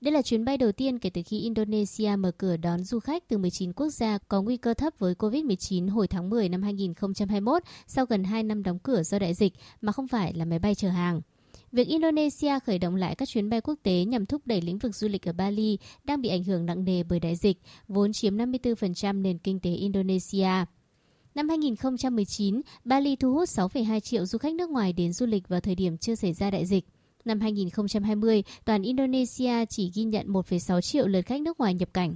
Đây 0.00 0.12
là 0.12 0.22
chuyến 0.22 0.44
bay 0.44 0.58
đầu 0.58 0.72
tiên 0.72 0.98
kể 0.98 1.10
từ 1.10 1.22
khi 1.26 1.40
Indonesia 1.40 2.16
mở 2.18 2.30
cửa 2.30 2.56
đón 2.56 2.84
du 2.84 3.00
khách 3.00 3.28
từ 3.28 3.38
19 3.38 3.72
quốc 3.72 3.90
gia 3.90 4.18
có 4.18 4.42
nguy 4.42 4.56
cơ 4.56 4.74
thấp 4.74 4.94
với 4.98 5.14
COVID-19 5.14 5.90
hồi 5.90 6.08
tháng 6.08 6.30
10 6.30 6.48
năm 6.48 6.62
2021 6.62 7.62
sau 7.86 8.06
gần 8.06 8.24
2 8.24 8.42
năm 8.42 8.62
đóng 8.62 8.78
cửa 8.78 9.02
do 9.02 9.18
đại 9.18 9.34
dịch 9.34 9.52
mà 9.80 9.92
không 9.92 10.08
phải 10.08 10.32
là 10.34 10.44
máy 10.44 10.58
bay 10.58 10.74
chở 10.74 10.88
hàng. 10.88 11.20
Việc 11.72 11.88
Indonesia 11.88 12.58
khởi 12.66 12.78
động 12.78 12.94
lại 12.94 13.14
các 13.14 13.28
chuyến 13.28 13.50
bay 13.50 13.60
quốc 13.60 13.74
tế 13.82 14.04
nhằm 14.04 14.26
thúc 14.26 14.42
đẩy 14.44 14.60
lĩnh 14.60 14.78
vực 14.78 14.94
du 14.94 15.08
lịch 15.08 15.28
ở 15.28 15.32
Bali 15.32 15.78
đang 16.04 16.20
bị 16.20 16.28
ảnh 16.28 16.44
hưởng 16.44 16.66
nặng 16.66 16.84
nề 16.84 17.02
bởi 17.02 17.20
đại 17.20 17.36
dịch, 17.36 17.58
vốn 17.88 18.12
chiếm 18.12 18.36
54% 18.36 19.22
nền 19.22 19.38
kinh 19.38 19.60
tế 19.60 19.70
Indonesia. 19.70 20.64
Năm 21.34 21.48
2019, 21.48 22.60
Bali 22.84 23.16
thu 23.16 23.32
hút 23.34 23.48
6,2 23.48 24.00
triệu 24.00 24.26
du 24.26 24.38
khách 24.38 24.54
nước 24.54 24.70
ngoài 24.70 24.92
đến 24.92 25.12
du 25.12 25.26
lịch 25.26 25.48
vào 25.48 25.60
thời 25.60 25.74
điểm 25.74 25.98
chưa 25.98 26.14
xảy 26.14 26.32
ra 26.32 26.50
đại 26.50 26.66
dịch. 26.66 26.84
Năm 27.28 27.40
2020, 27.40 28.42
toàn 28.64 28.82
Indonesia 28.82 29.64
chỉ 29.64 29.90
ghi 29.94 30.04
nhận 30.04 30.26
1,6 30.32 30.80
triệu 30.80 31.06
lượt 31.06 31.22
khách 31.22 31.42
nước 31.42 31.60
ngoài 31.60 31.74
nhập 31.74 31.88
cảnh. 31.94 32.14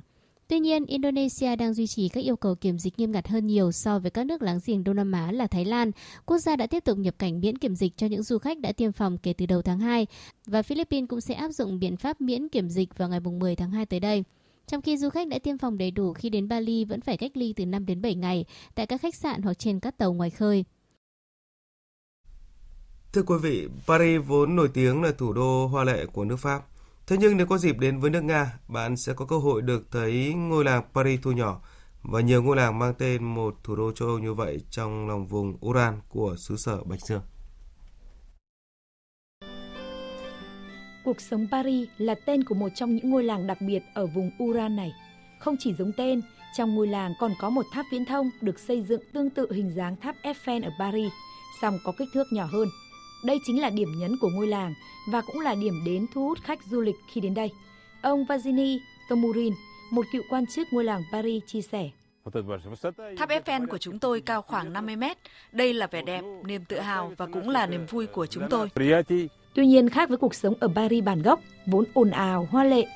Tuy 0.48 0.60
nhiên, 0.60 0.86
Indonesia 0.86 1.56
đang 1.56 1.74
duy 1.74 1.86
trì 1.86 2.08
các 2.08 2.20
yêu 2.20 2.36
cầu 2.36 2.54
kiểm 2.54 2.78
dịch 2.78 2.98
nghiêm 2.98 3.12
ngặt 3.12 3.28
hơn 3.28 3.46
nhiều 3.46 3.72
so 3.72 3.98
với 3.98 4.10
các 4.10 4.26
nước 4.26 4.42
láng 4.42 4.58
giềng 4.66 4.84
Đông 4.84 4.96
Nam 4.96 5.12
Á 5.12 5.32
là 5.32 5.46
Thái 5.46 5.64
Lan. 5.64 5.90
Quốc 6.26 6.38
gia 6.38 6.56
đã 6.56 6.66
tiếp 6.66 6.84
tục 6.84 6.98
nhập 6.98 7.14
cảnh 7.18 7.40
miễn 7.40 7.58
kiểm 7.58 7.74
dịch 7.74 7.96
cho 7.96 8.06
những 8.06 8.22
du 8.22 8.38
khách 8.38 8.58
đã 8.58 8.72
tiêm 8.72 8.92
phòng 8.92 9.18
kể 9.18 9.32
từ 9.32 9.46
đầu 9.46 9.62
tháng 9.62 9.78
2 9.78 10.06
và 10.46 10.62
Philippines 10.62 11.08
cũng 11.08 11.20
sẽ 11.20 11.34
áp 11.34 11.48
dụng 11.48 11.78
biện 11.78 11.96
pháp 11.96 12.20
miễn 12.20 12.48
kiểm 12.48 12.68
dịch 12.68 12.98
vào 12.98 13.08
ngày 13.08 13.20
10 13.20 13.56
tháng 13.56 13.70
2 13.70 13.86
tới 13.86 14.00
đây. 14.00 14.24
Trong 14.66 14.82
khi 14.82 14.96
du 14.96 15.08
khách 15.08 15.28
đã 15.28 15.38
tiêm 15.38 15.58
phòng 15.58 15.78
đầy 15.78 15.90
đủ 15.90 16.12
khi 16.12 16.30
đến 16.30 16.48
Bali 16.48 16.84
vẫn 16.84 17.00
phải 17.00 17.16
cách 17.16 17.36
ly 17.36 17.52
từ 17.52 17.66
5 17.66 17.86
đến 17.86 18.02
7 18.02 18.14
ngày 18.14 18.44
tại 18.74 18.86
các 18.86 19.00
khách 19.00 19.14
sạn 19.14 19.42
hoặc 19.42 19.58
trên 19.58 19.80
các 19.80 19.98
tàu 19.98 20.12
ngoài 20.12 20.30
khơi. 20.30 20.64
Thưa 23.12 23.22
quý 23.22 23.34
vị, 23.42 23.68
Paris 23.86 24.20
vốn 24.26 24.56
nổi 24.56 24.68
tiếng 24.74 25.02
là 25.02 25.12
thủ 25.18 25.32
đô 25.32 25.66
hoa 25.66 25.84
lệ 25.84 26.06
của 26.12 26.24
nước 26.24 26.36
Pháp. 26.36 26.62
Thế 27.06 27.16
nhưng 27.20 27.36
nếu 27.36 27.46
có 27.46 27.58
dịp 27.58 27.78
đến 27.78 28.00
với 28.00 28.10
nước 28.10 28.20
Nga, 28.24 28.58
bạn 28.68 28.96
sẽ 28.96 29.12
có 29.12 29.26
cơ 29.26 29.38
hội 29.38 29.62
được 29.62 29.86
thấy 29.90 30.34
ngôi 30.34 30.64
làng 30.64 30.82
Paris 30.94 31.20
thu 31.22 31.32
nhỏ 31.32 31.60
và 32.02 32.20
nhiều 32.20 32.42
ngôi 32.42 32.56
làng 32.56 32.78
mang 32.78 32.94
tên 32.98 33.24
một 33.24 33.54
thủ 33.64 33.76
đô 33.76 33.92
châu 33.92 34.08
Âu 34.08 34.18
như 34.18 34.34
vậy 34.34 34.60
trong 34.70 35.08
lòng 35.08 35.26
vùng 35.26 35.56
Uran 35.66 36.00
của 36.08 36.36
xứ 36.38 36.56
sở 36.56 36.84
Bạch 36.84 37.00
Dương. 37.00 37.22
Cuộc 41.04 41.20
sống 41.20 41.46
Paris 41.50 41.88
là 41.98 42.14
tên 42.26 42.44
của 42.44 42.54
một 42.54 42.68
trong 42.74 42.96
những 42.96 43.10
ngôi 43.10 43.24
làng 43.24 43.46
đặc 43.46 43.58
biệt 43.60 43.82
ở 43.94 44.06
vùng 44.06 44.30
Uran 44.42 44.76
này. 44.76 44.92
Không 45.40 45.56
chỉ 45.58 45.74
giống 45.78 45.92
tên, 45.96 46.20
trong 46.56 46.74
ngôi 46.74 46.86
làng 46.86 47.14
còn 47.20 47.32
có 47.40 47.50
một 47.50 47.66
tháp 47.72 47.86
viễn 47.92 48.04
thông 48.04 48.30
được 48.40 48.58
xây 48.58 48.82
dựng 48.82 49.02
tương 49.12 49.30
tự 49.30 49.52
hình 49.52 49.74
dáng 49.76 49.96
tháp 49.96 50.16
Eiffel 50.22 50.64
ở 50.64 50.70
Paris, 50.78 51.12
song 51.62 51.78
có 51.84 51.92
kích 51.98 52.08
thước 52.14 52.26
nhỏ 52.32 52.44
hơn– 52.44 52.68
đây 53.24 53.38
chính 53.46 53.60
là 53.60 53.70
điểm 53.70 53.88
nhấn 53.98 54.16
của 54.20 54.28
ngôi 54.28 54.46
làng 54.46 54.74
và 55.06 55.20
cũng 55.20 55.40
là 55.40 55.54
điểm 55.54 55.82
đến 55.84 56.06
thu 56.14 56.28
hút 56.28 56.38
khách 56.42 56.58
du 56.70 56.80
lịch 56.80 56.96
khi 57.12 57.20
đến 57.20 57.34
đây. 57.34 57.50
Ông 58.02 58.24
Vazini 58.24 58.78
Tomurin, 59.08 59.54
một 59.90 60.06
cựu 60.12 60.22
quan 60.30 60.46
chức 60.46 60.68
ngôi 60.72 60.84
làng 60.84 61.02
Paris 61.12 61.42
chia 61.46 61.62
sẻ. 61.62 61.90
Tháp 63.18 63.28
Eiffel 63.28 63.66
của 63.66 63.78
chúng 63.78 63.98
tôi 63.98 64.20
cao 64.20 64.42
khoảng 64.42 64.72
50 64.72 64.96
mét. 64.96 65.16
Đây 65.52 65.74
là 65.74 65.86
vẻ 65.86 66.02
đẹp, 66.02 66.22
niềm 66.44 66.64
tự 66.64 66.80
hào 66.80 67.12
và 67.16 67.26
cũng 67.26 67.48
là 67.48 67.66
niềm 67.66 67.86
vui 67.86 68.06
của 68.06 68.26
chúng 68.26 68.44
tôi. 68.50 68.68
Tuy 69.54 69.66
nhiên 69.66 69.88
khác 69.88 70.08
với 70.08 70.18
cuộc 70.18 70.34
sống 70.34 70.54
ở 70.60 70.68
Paris 70.74 71.04
bản 71.04 71.22
gốc, 71.22 71.40
vốn 71.66 71.84
ồn 71.94 72.10
ào, 72.10 72.48
hoa 72.50 72.64
lệ 72.64 72.86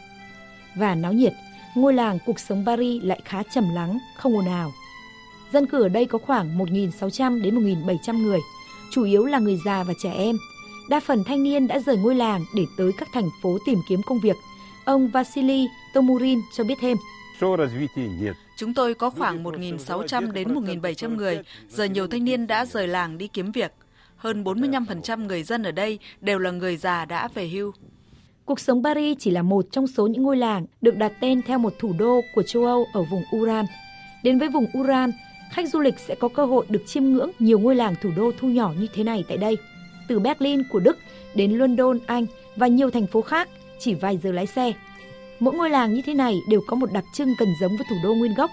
và 0.76 0.94
náo 0.94 1.12
nhiệt, 1.12 1.32
ngôi 1.74 1.94
làng 1.94 2.18
cuộc 2.26 2.40
sống 2.40 2.62
Paris 2.66 3.02
lại 3.04 3.20
khá 3.24 3.42
trầm 3.42 3.74
lắng, 3.74 3.98
không 4.16 4.36
ồn 4.36 4.46
ào. 4.46 4.72
Dân 5.52 5.66
cư 5.66 5.82
ở 5.82 5.88
đây 5.88 6.06
có 6.06 6.18
khoảng 6.18 6.58
1.600 6.58 7.42
đến 7.42 7.64
1.700 7.86 8.22
người– 8.22 8.40
chủ 8.96 9.04
yếu 9.04 9.24
là 9.24 9.38
người 9.38 9.56
già 9.64 9.82
và 9.82 9.94
trẻ 9.98 10.12
em. 10.12 10.38
Đa 10.88 11.00
phần 11.00 11.24
thanh 11.24 11.42
niên 11.42 11.66
đã 11.66 11.78
rời 11.78 11.96
ngôi 11.96 12.14
làng 12.14 12.44
để 12.54 12.66
tới 12.76 12.92
các 12.98 13.08
thành 13.12 13.28
phố 13.42 13.58
tìm 13.66 13.78
kiếm 13.88 14.00
công 14.06 14.20
việc. 14.20 14.36
Ông 14.84 15.08
Vasily 15.08 15.66
Tomurin 15.94 16.40
cho 16.52 16.64
biết 16.64 16.74
thêm. 16.80 16.96
Chúng 18.56 18.74
tôi 18.74 18.94
có 18.94 19.10
khoảng 19.10 19.44
1.600 19.44 20.32
đến 20.32 20.54
1.700 20.54 21.16
người, 21.16 21.38
giờ 21.68 21.84
nhiều 21.84 22.06
thanh 22.06 22.24
niên 22.24 22.46
đã 22.46 22.66
rời 22.66 22.88
làng 22.88 23.18
đi 23.18 23.28
kiếm 23.28 23.52
việc. 23.52 23.72
Hơn 24.16 24.44
45% 24.44 25.26
người 25.26 25.42
dân 25.42 25.62
ở 25.62 25.70
đây 25.70 25.98
đều 26.20 26.38
là 26.38 26.50
người 26.50 26.76
già 26.76 27.04
đã 27.04 27.28
về 27.34 27.48
hưu. 27.48 27.72
Cuộc 28.44 28.60
sống 28.60 28.84
Paris 28.84 29.16
chỉ 29.20 29.30
là 29.30 29.42
một 29.42 29.66
trong 29.70 29.86
số 29.86 30.06
những 30.06 30.22
ngôi 30.22 30.36
làng 30.36 30.66
được 30.80 30.96
đặt 30.96 31.12
tên 31.20 31.42
theo 31.42 31.58
một 31.58 31.74
thủ 31.78 31.92
đô 31.98 32.20
của 32.34 32.42
châu 32.42 32.64
Âu 32.64 32.86
ở 32.92 33.02
vùng 33.02 33.22
Uran. 33.36 33.66
Đến 34.22 34.38
với 34.38 34.48
vùng 34.48 34.66
Uran, 34.78 35.10
khách 35.52 35.68
du 35.68 35.80
lịch 35.80 35.98
sẽ 35.98 36.14
có 36.14 36.28
cơ 36.28 36.44
hội 36.44 36.66
được 36.68 36.82
chiêm 36.86 37.04
ngưỡng 37.04 37.30
nhiều 37.38 37.58
ngôi 37.58 37.74
làng 37.76 37.94
thủ 38.02 38.10
đô 38.16 38.32
thu 38.38 38.48
nhỏ 38.48 38.72
như 38.78 38.86
thế 38.94 39.04
này 39.04 39.24
tại 39.28 39.36
đây. 39.36 39.56
Từ 40.08 40.18
Berlin 40.18 40.62
của 40.72 40.80
Đức 40.80 40.98
đến 41.34 41.52
London, 41.52 41.98
Anh 42.06 42.26
và 42.56 42.66
nhiều 42.66 42.90
thành 42.90 43.06
phố 43.06 43.22
khác 43.22 43.48
chỉ 43.78 43.94
vài 43.94 44.18
giờ 44.22 44.32
lái 44.32 44.46
xe. 44.46 44.72
Mỗi 45.40 45.54
ngôi 45.54 45.70
làng 45.70 45.94
như 45.94 46.02
thế 46.06 46.14
này 46.14 46.34
đều 46.48 46.60
có 46.66 46.76
một 46.76 46.92
đặc 46.92 47.04
trưng 47.14 47.34
gần 47.38 47.48
giống 47.60 47.76
với 47.76 47.86
thủ 47.90 47.96
đô 48.04 48.14
nguyên 48.14 48.34
gốc. 48.34 48.50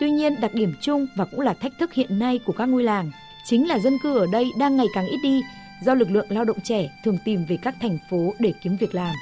Tuy 0.00 0.10
nhiên, 0.10 0.40
đặc 0.40 0.54
điểm 0.54 0.74
chung 0.80 1.06
và 1.16 1.24
cũng 1.24 1.40
là 1.40 1.54
thách 1.54 1.72
thức 1.80 1.92
hiện 1.92 2.18
nay 2.18 2.40
của 2.46 2.52
các 2.52 2.66
ngôi 2.66 2.82
làng 2.82 3.10
chính 3.44 3.68
là 3.68 3.78
dân 3.78 3.98
cư 4.02 4.18
ở 4.18 4.26
đây 4.32 4.50
đang 4.58 4.76
ngày 4.76 4.86
càng 4.94 5.06
ít 5.06 5.18
đi 5.22 5.42
do 5.84 5.94
lực 5.94 6.10
lượng 6.10 6.26
lao 6.30 6.44
động 6.44 6.58
trẻ 6.64 6.90
thường 7.04 7.18
tìm 7.24 7.44
về 7.48 7.58
các 7.62 7.74
thành 7.80 7.98
phố 8.10 8.34
để 8.38 8.52
kiếm 8.62 8.76
việc 8.80 8.94
làm. 8.94 9.14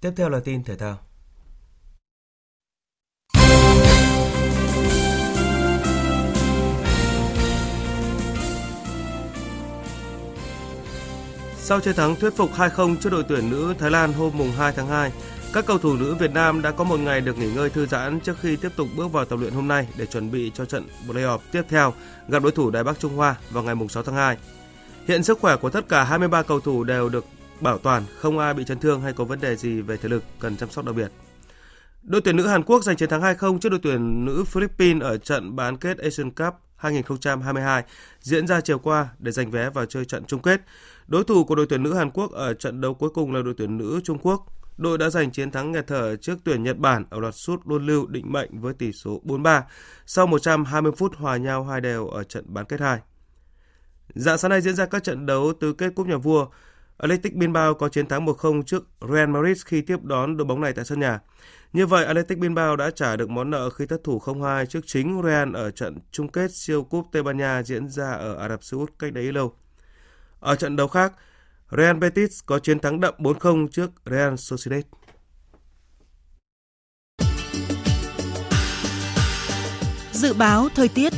Tiếp 0.00 0.10
theo 0.16 0.28
là 0.28 0.40
tin 0.44 0.64
thể 0.64 0.76
thao. 0.76 0.98
Sau 11.64 11.80
chiến 11.80 11.94
thắng 11.94 12.16
thuyết 12.16 12.36
phục 12.36 12.52
2-0 12.52 12.96
trước 12.96 13.10
đội 13.10 13.24
tuyển 13.28 13.50
nữ 13.50 13.74
Thái 13.78 13.90
Lan 13.90 14.12
hôm 14.12 14.32
mùng 14.38 14.52
2 14.52 14.72
tháng 14.72 14.86
2, 14.86 15.12
các 15.52 15.66
cầu 15.66 15.78
thủ 15.78 15.96
nữ 15.96 16.14
Việt 16.14 16.32
Nam 16.32 16.62
đã 16.62 16.70
có 16.70 16.84
một 16.84 17.00
ngày 17.00 17.20
được 17.20 17.38
nghỉ 17.38 17.50
ngơi 17.54 17.70
thư 17.70 17.86
giãn 17.86 18.20
trước 18.20 18.36
khi 18.40 18.56
tiếp 18.56 18.68
tục 18.76 18.88
bước 18.96 19.12
vào 19.12 19.24
tập 19.24 19.38
luyện 19.40 19.52
hôm 19.52 19.68
nay 19.68 19.88
để 19.96 20.06
chuẩn 20.06 20.30
bị 20.30 20.52
cho 20.54 20.64
trận 20.64 20.86
playoff 21.06 21.38
tiếp 21.52 21.62
theo 21.68 21.94
gặp 22.28 22.42
đối 22.42 22.52
thủ 22.52 22.70
Đài 22.70 22.84
Bắc 22.84 23.00
Trung 23.00 23.16
Hoa 23.16 23.36
vào 23.50 23.64
ngày 23.64 23.74
mùng 23.74 23.88
6 23.88 24.02
tháng 24.02 24.14
2. 24.14 24.36
Hiện 25.08 25.22
sức 25.22 25.38
khỏe 25.40 25.56
của 25.56 25.70
tất 25.70 25.88
cả 25.88 26.04
23 26.04 26.42
cầu 26.42 26.60
thủ 26.60 26.84
đều 26.84 27.08
được 27.08 27.24
bảo 27.60 27.78
toàn, 27.78 28.02
không 28.18 28.38
ai 28.38 28.54
bị 28.54 28.64
chấn 28.64 28.78
thương 28.78 29.00
hay 29.00 29.12
có 29.12 29.24
vấn 29.24 29.40
đề 29.40 29.56
gì 29.56 29.80
về 29.80 29.96
thể 29.96 30.08
lực 30.08 30.24
cần 30.40 30.56
chăm 30.56 30.70
sóc 30.70 30.84
đặc 30.84 30.94
biệt. 30.94 31.08
Đội 32.02 32.20
tuyển 32.20 32.36
nữ 32.36 32.46
Hàn 32.46 32.62
Quốc 32.62 32.84
giành 32.84 32.96
chiến 32.96 33.08
thắng 33.08 33.22
2-0 33.22 33.58
trước 33.58 33.68
đội 33.68 33.80
tuyển 33.82 34.24
nữ 34.24 34.44
Philippines 34.46 35.02
ở 35.02 35.18
trận 35.18 35.56
bán 35.56 35.76
kết 35.76 35.98
Asian 35.98 36.30
Cup 36.30 36.54
2022 36.82 37.84
diễn 38.20 38.46
ra 38.46 38.60
chiều 38.60 38.78
qua 38.78 39.08
để 39.18 39.30
giành 39.30 39.50
vé 39.50 39.70
vào 39.70 39.86
chơi 39.86 40.04
trận 40.04 40.24
chung 40.24 40.42
kết. 40.42 40.60
Đối 41.06 41.24
thủ 41.24 41.44
của 41.44 41.54
đội 41.54 41.66
tuyển 41.68 41.82
nữ 41.82 41.94
Hàn 41.94 42.10
Quốc 42.10 42.32
ở 42.32 42.54
trận 42.54 42.80
đấu 42.80 42.94
cuối 42.94 43.10
cùng 43.10 43.34
là 43.34 43.42
đội 43.42 43.54
tuyển 43.56 43.78
nữ 43.78 44.00
Trung 44.04 44.18
Quốc. 44.22 44.46
Đội 44.76 44.98
đã 44.98 45.10
giành 45.10 45.30
chiến 45.30 45.50
thắng 45.50 45.72
nghẹt 45.72 45.86
thở 45.86 46.16
trước 46.16 46.38
tuyển 46.44 46.62
Nhật 46.62 46.78
Bản 46.78 47.04
ở 47.10 47.20
loạt 47.20 47.34
sút 47.34 47.60
luân 47.64 47.86
lưu 47.86 48.06
định 48.06 48.32
mệnh 48.32 48.60
với 48.60 48.74
tỷ 48.74 48.92
số 48.92 49.20
4-3 49.24 49.62
sau 50.06 50.26
120 50.26 50.92
phút 50.96 51.16
hòa 51.16 51.36
nhau 51.36 51.64
hai 51.64 51.80
đều 51.80 52.08
ở 52.08 52.24
trận 52.24 52.44
bán 52.48 52.64
kết 52.64 52.80
2. 52.80 52.98
Dạng 54.14 54.38
sáng 54.38 54.50
nay 54.50 54.60
diễn 54.60 54.74
ra 54.74 54.86
các 54.86 55.04
trận 55.04 55.26
đấu 55.26 55.52
tứ 55.60 55.72
kết 55.72 55.94
cúp 55.94 56.06
nhà 56.06 56.16
vua. 56.16 56.46
Athletic 57.02 57.34
Bilbao 57.34 57.74
có 57.74 57.88
chiến 57.88 58.06
thắng 58.06 58.26
1-0 58.26 58.62
trước 58.62 58.84
Real 59.12 59.28
Madrid 59.28 59.62
khi 59.64 59.80
tiếp 59.80 60.02
đón 60.02 60.36
đội 60.36 60.44
bóng 60.44 60.60
này 60.60 60.72
tại 60.72 60.84
sân 60.84 61.00
nhà. 61.00 61.20
Như 61.72 61.86
vậy, 61.86 62.04
Athletic 62.04 62.38
Bilbao 62.38 62.76
đã 62.76 62.90
trả 62.90 63.16
được 63.16 63.30
món 63.30 63.50
nợ 63.50 63.70
khi 63.70 63.86
thất 63.86 64.04
thủ 64.04 64.18
0-2 64.18 64.64
trước 64.64 64.80
chính 64.86 65.22
Real 65.24 65.56
ở 65.56 65.70
trận 65.70 65.98
chung 66.12 66.28
kết 66.28 66.54
siêu 66.54 66.82
cúp 66.82 67.06
Tây 67.12 67.22
Ban 67.22 67.36
Nha 67.36 67.62
diễn 67.62 67.88
ra 67.88 68.10
ở 68.10 68.34
Ả 68.34 68.48
Rập 68.48 68.64
Xê 68.64 68.76
Út 68.76 68.92
cách 68.98 69.12
đấy 69.12 69.32
lâu. 69.32 69.54
Ở 70.40 70.56
trận 70.56 70.76
đấu 70.76 70.88
khác, 70.88 71.12
Real 71.76 71.96
Betis 71.96 72.40
có 72.46 72.58
chiến 72.58 72.78
thắng 72.78 73.00
đậm 73.00 73.14
4-0 73.18 73.68
trước 73.68 73.90
Real 74.06 74.34
Sociedad. 74.36 74.82
Dự 80.12 80.34
báo 80.34 80.68
thời 80.74 80.88
tiết 80.88 81.12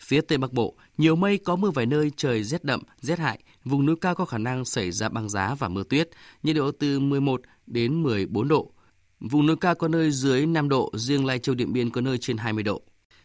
Phía 0.00 0.20
Tây 0.20 0.38
Bắc 0.38 0.52
Bộ, 0.52 0.74
nhiều 0.98 1.16
mây 1.16 1.38
có 1.38 1.56
mưa 1.56 1.70
vài 1.70 1.86
nơi, 1.86 2.12
trời 2.16 2.44
rét 2.44 2.64
đậm, 2.64 2.82
rét 3.00 3.18
hại, 3.18 3.38
vùng 3.64 3.86
núi 3.86 3.96
cao 4.00 4.14
có 4.14 4.24
khả 4.24 4.38
năng 4.38 4.64
xảy 4.64 4.90
ra 4.90 5.08
băng 5.08 5.28
giá 5.28 5.54
và 5.54 5.68
mưa 5.68 5.82
tuyết, 5.82 6.10
nhiệt 6.42 6.56
độ 6.56 6.70
từ 6.70 7.00
11 7.00 7.40
đến 7.66 8.02
14 8.02 8.48
độ. 8.48 8.72
Vùng 9.20 9.46
núi 9.46 9.56
cao 9.60 9.74
có 9.74 9.88
nơi 9.88 10.10
dưới 10.10 10.46
5 10.46 10.68
độ, 10.68 10.90
riêng 10.94 11.26
Lai 11.26 11.38
Châu 11.38 11.54
Điện 11.54 11.72
Biên 11.72 11.90
có 11.90 12.00
nơi 12.00 12.18
trên 12.18 12.36
20 12.36 12.62
độ. 12.62 12.82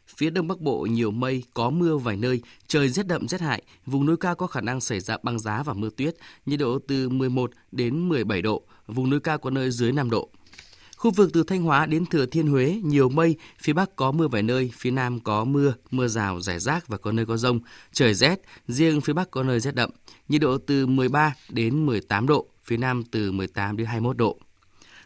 Phía 0.07 0.29
Đông 0.29 0.47
Bắc 0.47 0.59
Bộ 0.59 0.81
nhiều 0.81 1.11
mây, 1.11 1.43
có 1.53 1.69
mưa 1.69 1.97
vài 1.97 2.17
nơi, 2.17 2.41
trời 2.67 2.89
rét 2.89 3.07
đậm 3.07 3.27
rét 3.27 3.41
hại, 3.41 3.63
vùng 3.85 4.05
núi 4.05 4.17
cao 4.17 4.35
có 4.35 4.47
khả 4.47 4.61
năng 4.61 4.81
xảy 4.81 4.99
ra 4.99 5.17
băng 5.23 5.39
giá 5.39 5.63
và 5.63 5.73
mưa 5.73 5.89
tuyết, 5.97 6.15
nhiệt 6.45 6.59
độ 6.59 6.79
từ 6.87 7.09
11 7.09 7.51
đến 7.71 8.09
17 8.09 8.41
độ, 8.41 8.63
vùng 8.87 9.09
núi 9.09 9.19
cao 9.19 9.37
có 9.37 9.49
nơi 9.49 9.71
dưới 9.71 9.91
5 9.91 10.09
độ. 10.09 10.29
Khu 11.01 11.11
vực 11.11 11.29
từ 11.33 11.43
Thanh 11.43 11.63
Hóa 11.63 11.85
đến 11.85 12.05
Thừa 12.05 12.25
Thiên 12.25 12.47
Huế 12.47 12.81
nhiều 12.83 13.09
mây, 13.09 13.35
phía 13.61 13.73
Bắc 13.73 13.95
có 13.95 14.11
mưa 14.11 14.27
vài 14.27 14.43
nơi, 14.43 14.71
phía 14.77 14.91
Nam 14.91 15.19
có 15.19 15.43
mưa, 15.43 15.73
mưa 15.91 16.07
rào, 16.07 16.41
rải 16.41 16.59
rác 16.59 16.87
và 16.87 16.97
có 16.97 17.11
nơi 17.11 17.25
có 17.25 17.37
rông. 17.37 17.59
Trời 17.93 18.13
rét, 18.13 18.41
riêng 18.67 19.01
phía 19.01 19.13
Bắc 19.13 19.31
có 19.31 19.43
nơi 19.43 19.59
rét 19.59 19.75
đậm. 19.75 19.89
Nhiệt 20.29 20.41
độ 20.41 20.57
từ 20.57 20.85
13 20.85 21.33
đến 21.49 21.85
18 21.85 22.27
độ, 22.27 22.47
phía 22.63 22.77
Nam 22.77 23.03
từ 23.03 23.31
18 23.31 23.77
đến 23.77 23.87
21 23.87 24.17
độ. 24.17 24.37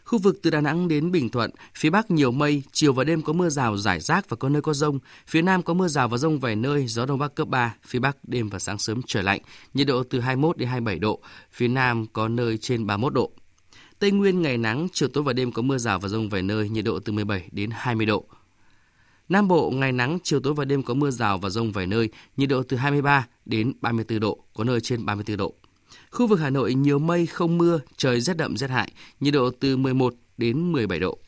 Khu 0.04 0.18
vực 0.18 0.38
từ 0.42 0.50
Đà 0.50 0.60
Nẵng 0.60 0.88
đến 0.88 1.12
Bình 1.12 1.28
Thuận, 1.28 1.50
phía 1.74 1.90
Bắc 1.90 2.10
nhiều 2.10 2.32
mây, 2.32 2.62
chiều 2.72 2.92
và 2.92 3.04
đêm 3.04 3.22
có 3.22 3.32
mưa 3.32 3.48
rào 3.48 3.76
rải 3.76 4.00
rác 4.00 4.28
và 4.28 4.36
có 4.36 4.48
nơi 4.48 4.62
có 4.62 4.74
rông. 4.74 4.98
Phía 5.26 5.42
Nam 5.42 5.62
có 5.62 5.74
mưa 5.74 5.88
rào 5.88 6.08
và 6.08 6.18
rông 6.18 6.38
vài 6.38 6.56
nơi, 6.56 6.86
gió 6.86 7.06
Đông 7.06 7.18
Bắc 7.18 7.34
cấp 7.34 7.48
3, 7.48 7.74
phía 7.86 7.98
Bắc 7.98 8.16
đêm 8.22 8.48
và 8.48 8.58
sáng 8.58 8.78
sớm 8.78 9.00
trời 9.06 9.22
lạnh, 9.22 9.40
nhiệt 9.74 9.86
độ 9.86 10.02
từ 10.02 10.20
21 10.20 10.56
đến 10.56 10.68
27 10.68 10.98
độ, 10.98 11.20
phía 11.52 11.68
Nam 11.68 12.06
có 12.12 12.28
nơi 12.28 12.58
trên 12.58 12.86
31 12.86 13.14
độ. 13.14 13.32
Tây 13.98 14.10
Nguyên 14.10 14.42
ngày 14.42 14.58
nắng, 14.58 14.88
chiều 14.92 15.08
tối 15.08 15.24
và 15.24 15.32
đêm 15.32 15.52
có 15.52 15.62
mưa 15.62 15.78
rào 15.78 15.98
và 15.98 16.08
rông 16.08 16.28
vài 16.28 16.42
nơi, 16.42 16.68
nhiệt 16.68 16.84
độ 16.84 16.98
từ 16.98 17.12
17 17.12 17.48
đến 17.52 17.70
20 17.72 18.06
độ. 18.06 18.24
Nam 19.28 19.48
Bộ 19.48 19.70
ngày 19.70 19.92
nắng, 19.92 20.18
chiều 20.22 20.40
tối 20.40 20.54
và 20.54 20.64
đêm 20.64 20.82
có 20.82 20.94
mưa 20.94 21.10
rào 21.10 21.38
và 21.38 21.50
rông 21.50 21.72
vài 21.72 21.86
nơi, 21.86 22.08
nhiệt 22.36 22.48
độ 22.48 22.62
từ 22.62 22.76
23 22.76 23.26
đến 23.44 23.72
34 23.80 24.20
độ, 24.20 24.38
có 24.54 24.64
nơi 24.64 24.80
trên 24.80 25.06
34 25.06 25.36
độ. 25.36 25.54
Khu 26.10 26.26
vực 26.26 26.40
Hà 26.40 26.50
Nội 26.50 26.74
nhiều 26.74 26.98
mây 26.98 27.26
không 27.26 27.58
mưa, 27.58 27.80
trời 27.96 28.20
rét 28.20 28.36
đậm 28.36 28.56
rét 28.56 28.70
hại, 28.70 28.92
nhiệt 29.20 29.34
độ 29.34 29.50
từ 29.60 29.76
11 29.76 30.14
đến 30.36 30.72
17 30.72 30.98
độ. 30.98 31.18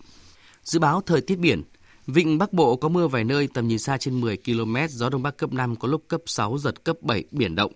Dự 0.62 0.78
báo 0.78 1.02
thời 1.06 1.20
tiết 1.20 1.38
biển, 1.38 1.62
Vịnh 2.06 2.38
Bắc 2.38 2.52
Bộ 2.52 2.76
có 2.76 2.88
mưa 2.88 3.08
vài 3.08 3.24
nơi 3.24 3.48
tầm 3.54 3.68
nhìn 3.68 3.78
xa 3.78 3.98
trên 3.98 4.20
10 4.20 4.36
km, 4.36 4.76
gió 4.88 5.08
đông 5.08 5.22
bắc 5.22 5.36
cấp 5.36 5.52
5 5.52 5.76
có 5.76 5.88
lúc 5.88 6.04
cấp 6.08 6.20
6 6.26 6.58
giật 6.58 6.84
cấp 6.84 6.96
7 7.02 7.24
biển 7.30 7.54
động. 7.54 7.72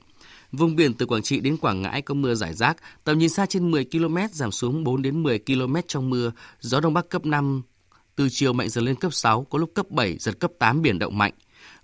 Vùng 0.52 0.76
biển 0.76 0.94
từ 0.94 1.06
Quảng 1.06 1.22
Trị 1.22 1.40
đến 1.40 1.56
Quảng 1.56 1.82
Ngãi 1.82 2.02
có 2.02 2.14
mưa 2.14 2.34
rải 2.34 2.54
rác, 2.54 2.76
tầm 3.04 3.18
nhìn 3.18 3.28
xa 3.28 3.46
trên 3.46 3.70
10 3.70 3.84
km 3.84 4.16
giảm 4.32 4.52
xuống 4.52 4.84
4 4.84 5.02
đến 5.02 5.22
10 5.22 5.38
km 5.38 5.76
trong 5.88 6.10
mưa, 6.10 6.32
gió 6.60 6.80
đông 6.80 6.94
bắc 6.94 7.08
cấp 7.08 7.26
5 7.26 7.62
từ 8.16 8.28
chiều 8.30 8.52
mạnh 8.52 8.68
dần 8.68 8.84
lên 8.84 8.94
cấp 8.96 9.14
6, 9.14 9.44
có 9.44 9.58
lúc 9.58 9.70
cấp 9.74 9.90
7 9.90 10.16
giật 10.18 10.40
cấp 10.40 10.50
8 10.58 10.82
biển 10.82 10.98
động 10.98 11.18
mạnh. 11.18 11.32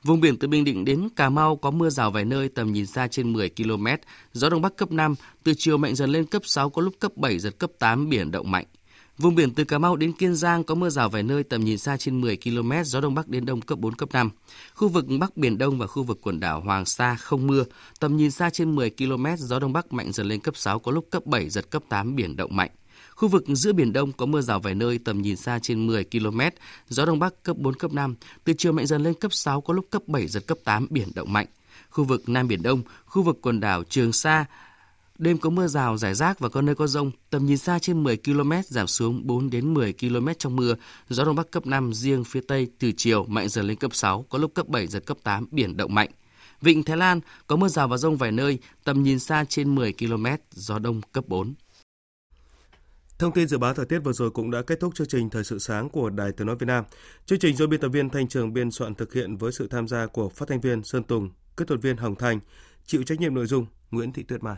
Vùng 0.05 0.21
biển 0.21 0.37
từ 0.37 0.49
Bình 0.49 0.65
Định 0.65 0.85
đến 0.85 1.09
Cà 1.17 1.29
Mau 1.29 1.57
có 1.57 1.71
mưa 1.71 1.91
rào 1.91 2.11
vài 2.11 2.25
nơi 2.25 2.49
tầm 2.49 2.73
nhìn 2.73 2.87
xa 2.87 3.09
trên 3.09 3.33
10 3.33 3.51
km, 3.51 3.87
gió 4.33 4.49
đông 4.49 4.63
bắc 4.63 4.77
cấp 4.77 4.93
5, 4.93 5.15
từ 5.43 5.53
chiều 5.57 5.77
mạnh 5.79 5.95
dần 5.95 6.11
lên 6.11 6.27
cấp 6.27 6.43
6 6.45 6.71
có 6.71 6.83
lúc 6.83 6.95
cấp 6.99 7.17
7 7.17 7.39
giật 7.39 7.59
cấp 7.59 7.71
8 7.79 8.09
biển 8.09 8.31
động 8.31 8.51
mạnh. 8.51 8.67
Vùng 9.19 9.35
biển 9.35 9.55
từ 9.55 9.65
Cà 9.65 9.79
Mau 9.79 9.97
đến 9.97 10.13
Kiên 10.13 10.35
Giang 10.35 10.65
có 10.65 10.75
mưa 10.75 10.91
rào 10.91 11.09
vài 11.09 11.23
nơi 11.23 11.43
tầm 11.43 11.65
nhìn 11.65 11.79
xa 11.79 11.97
trên 11.97 12.21
10 12.21 12.37
km, 12.37 12.73
gió 12.85 13.01
đông 13.01 13.15
bắc 13.15 13.29
đến 13.29 13.47
đông 13.47 13.61
cấp 13.61 13.79
4 13.79 13.95
cấp 13.95 14.09
5. 14.13 14.31
Khu 14.75 14.89
vực 14.89 15.05
Bắc 15.21 15.37
Biển 15.37 15.59
Đông 15.59 15.79
và 15.79 15.87
khu 15.87 16.03
vực 16.03 16.19
quần 16.23 16.41
đảo 16.41 16.61
Hoàng 16.61 16.85
Sa 16.85 17.15
không 17.15 17.47
mưa, 17.47 17.65
tầm 18.01 18.17
nhìn 18.17 18.31
xa 18.31 18.51
trên 18.51 18.75
10 18.75 18.91
km, 18.91 19.27
gió 19.37 19.59
đông 19.59 19.73
bắc 19.73 19.93
mạnh 19.93 20.13
dần 20.13 20.27
lên 20.27 20.41
cấp 20.41 20.57
6 20.57 20.79
có 20.79 20.93
lúc 20.93 21.07
cấp 21.11 21.27
7 21.27 21.51
giật 21.51 21.71
cấp 21.71 21.83
8 21.89 22.17
biển 22.17 22.37
động 22.37 22.57
mạnh. 22.57 22.71
Khu 23.15 23.29
vực 23.29 23.45
giữa 23.49 23.73
Biển 23.73 23.93
Đông 23.93 24.13
có 24.13 24.27
mưa 24.27 24.41
rào 24.41 24.61
vài 24.61 24.75
nơi 24.75 24.99
tầm 24.99 25.23
nhìn 25.23 25.37
xa 25.37 25.59
trên 25.63 25.87
10 25.87 26.05
km, 26.05 26.41
gió 26.89 27.07
Đông 27.07 27.19
Bắc 27.19 27.43
cấp 27.43 27.57
4, 27.57 27.75
cấp 27.75 27.93
5, 27.93 28.15
từ 28.45 28.53
chiều 28.59 28.73
mạnh 28.73 28.87
dần 28.87 29.03
lên 29.03 29.15
cấp 29.15 29.33
6 29.33 29.61
có 29.61 29.75
lúc 29.75 29.87
cấp 29.91 30.03
7, 30.07 30.27
giật 30.27 30.47
cấp 30.47 30.59
8, 30.65 30.87
biển 30.91 31.09
động 31.15 31.33
mạnh. 31.33 31.47
Khu 31.91 32.05
vực 32.05 32.29
Nam 32.29 32.49
Biển 32.49 32.63
Đông, 32.63 32.83
khu 33.07 33.23
vực 33.23 33.39
quần 33.43 33.61
đảo 33.61 33.83
Trường 33.85 34.13
Sa, 34.13 34.47
đêm 35.19 35.39
có 35.39 35.51
mưa 35.51 35.67
rào 35.67 35.97
rải 35.97 36.15
rác 36.15 36.39
và 36.39 36.49
có 36.49 36.63
nơi 36.63 36.75
có 36.75 36.87
rông, 36.87 37.11
tầm 37.31 37.47
nhìn 37.47 37.59
xa 37.59 37.79
trên 37.79 38.03
10 38.03 38.17
km 38.17 38.53
giảm 38.65 38.87
xuống 38.87 39.27
4 39.27 39.51
đến 39.51 39.75
10 39.75 39.93
km 39.93 40.29
trong 40.39 40.57
mưa, 40.57 40.75
gió 41.09 41.25
Đông 41.25 41.37
Bắc 41.37 41.51
cấp 41.51 41.67
5, 41.67 41.95
riêng 41.95 42.25
phía 42.25 42.41
Tây 42.49 42.69
từ 42.79 42.93
chiều 42.97 43.25
mạnh 43.25 43.49
dần 43.49 43.67
lên 43.67 43.77
cấp 43.77 43.95
6, 43.95 44.23
có 44.29 44.39
lúc 44.39 44.55
cấp 44.55 44.69
7, 44.69 44.87
giật 44.87 45.07
cấp 45.07 45.17
8, 45.23 45.47
biển 45.51 45.77
động 45.77 45.95
mạnh. 45.95 46.11
Vịnh 46.61 46.83
Thái 46.83 46.97
Lan 46.97 47.21
có 47.47 47.57
mưa 47.57 47.69
rào 47.69 47.89
và 47.89 47.97
rông 47.97 48.17
vài 48.17 48.33
nơi, 48.33 48.59
tầm 48.85 49.03
nhìn 49.03 49.19
xa 49.19 49.45
trên 49.49 49.75
10 49.75 49.93
km, 49.93 50.27
gió 50.51 50.79
đông 50.79 51.01
cấp 51.13 51.25
4. 51.29 51.55
Thông 53.19 53.33
tin 53.33 53.49
dự 53.49 53.59
báo 53.59 53.75
thời 53.75 53.87
tiết 53.87 53.99
vừa 53.99 54.13
rồi 54.13 54.31
cũng 54.31 54.51
đã 54.51 54.63
kết 54.63 54.81
thúc 54.81 54.95
chương 54.95 55.09
trình 55.09 55.31
Thời 55.31 55.45
sự 55.45 55.59
sáng 55.59 55.89
của 55.89 56.11
Đài 56.11 56.33
Tiếng 56.33 56.47
Nói 56.47 56.57
Việt 56.57 56.67
Nam. 56.67 56.85
Chương 57.27 57.39
trình 57.39 57.57
do 57.57 57.67
biên 57.67 57.81
tập 57.81 57.89
viên 57.89 58.11
Thanh 58.11 58.29
Trường 58.29 58.53
biên 58.53 58.71
soạn 58.71 58.95
thực 58.95 59.15
hiện 59.15 59.37
với 59.37 59.53
sự 59.53 59.69
tham 59.69 59.89
gia 59.89 60.07
của 60.07 60.29
phát 60.29 60.49
thanh 60.49 60.61
viên 60.61 60.85
Sơn 60.85 61.03
Tùng, 61.03 61.31
kỹ 61.57 61.65
thuật 61.69 61.83
viên 61.83 61.97
Hồng 61.97 62.15
Thành, 62.15 62.41
chịu 62.87 63.03
trách 63.03 63.21
nhiệm 63.21 63.35
nội 63.35 63.47
dung 63.47 63.67
Nguyễn 63.91 64.13
Thị 64.13 64.23
Tuyết 64.23 64.43
Mai. 64.43 64.57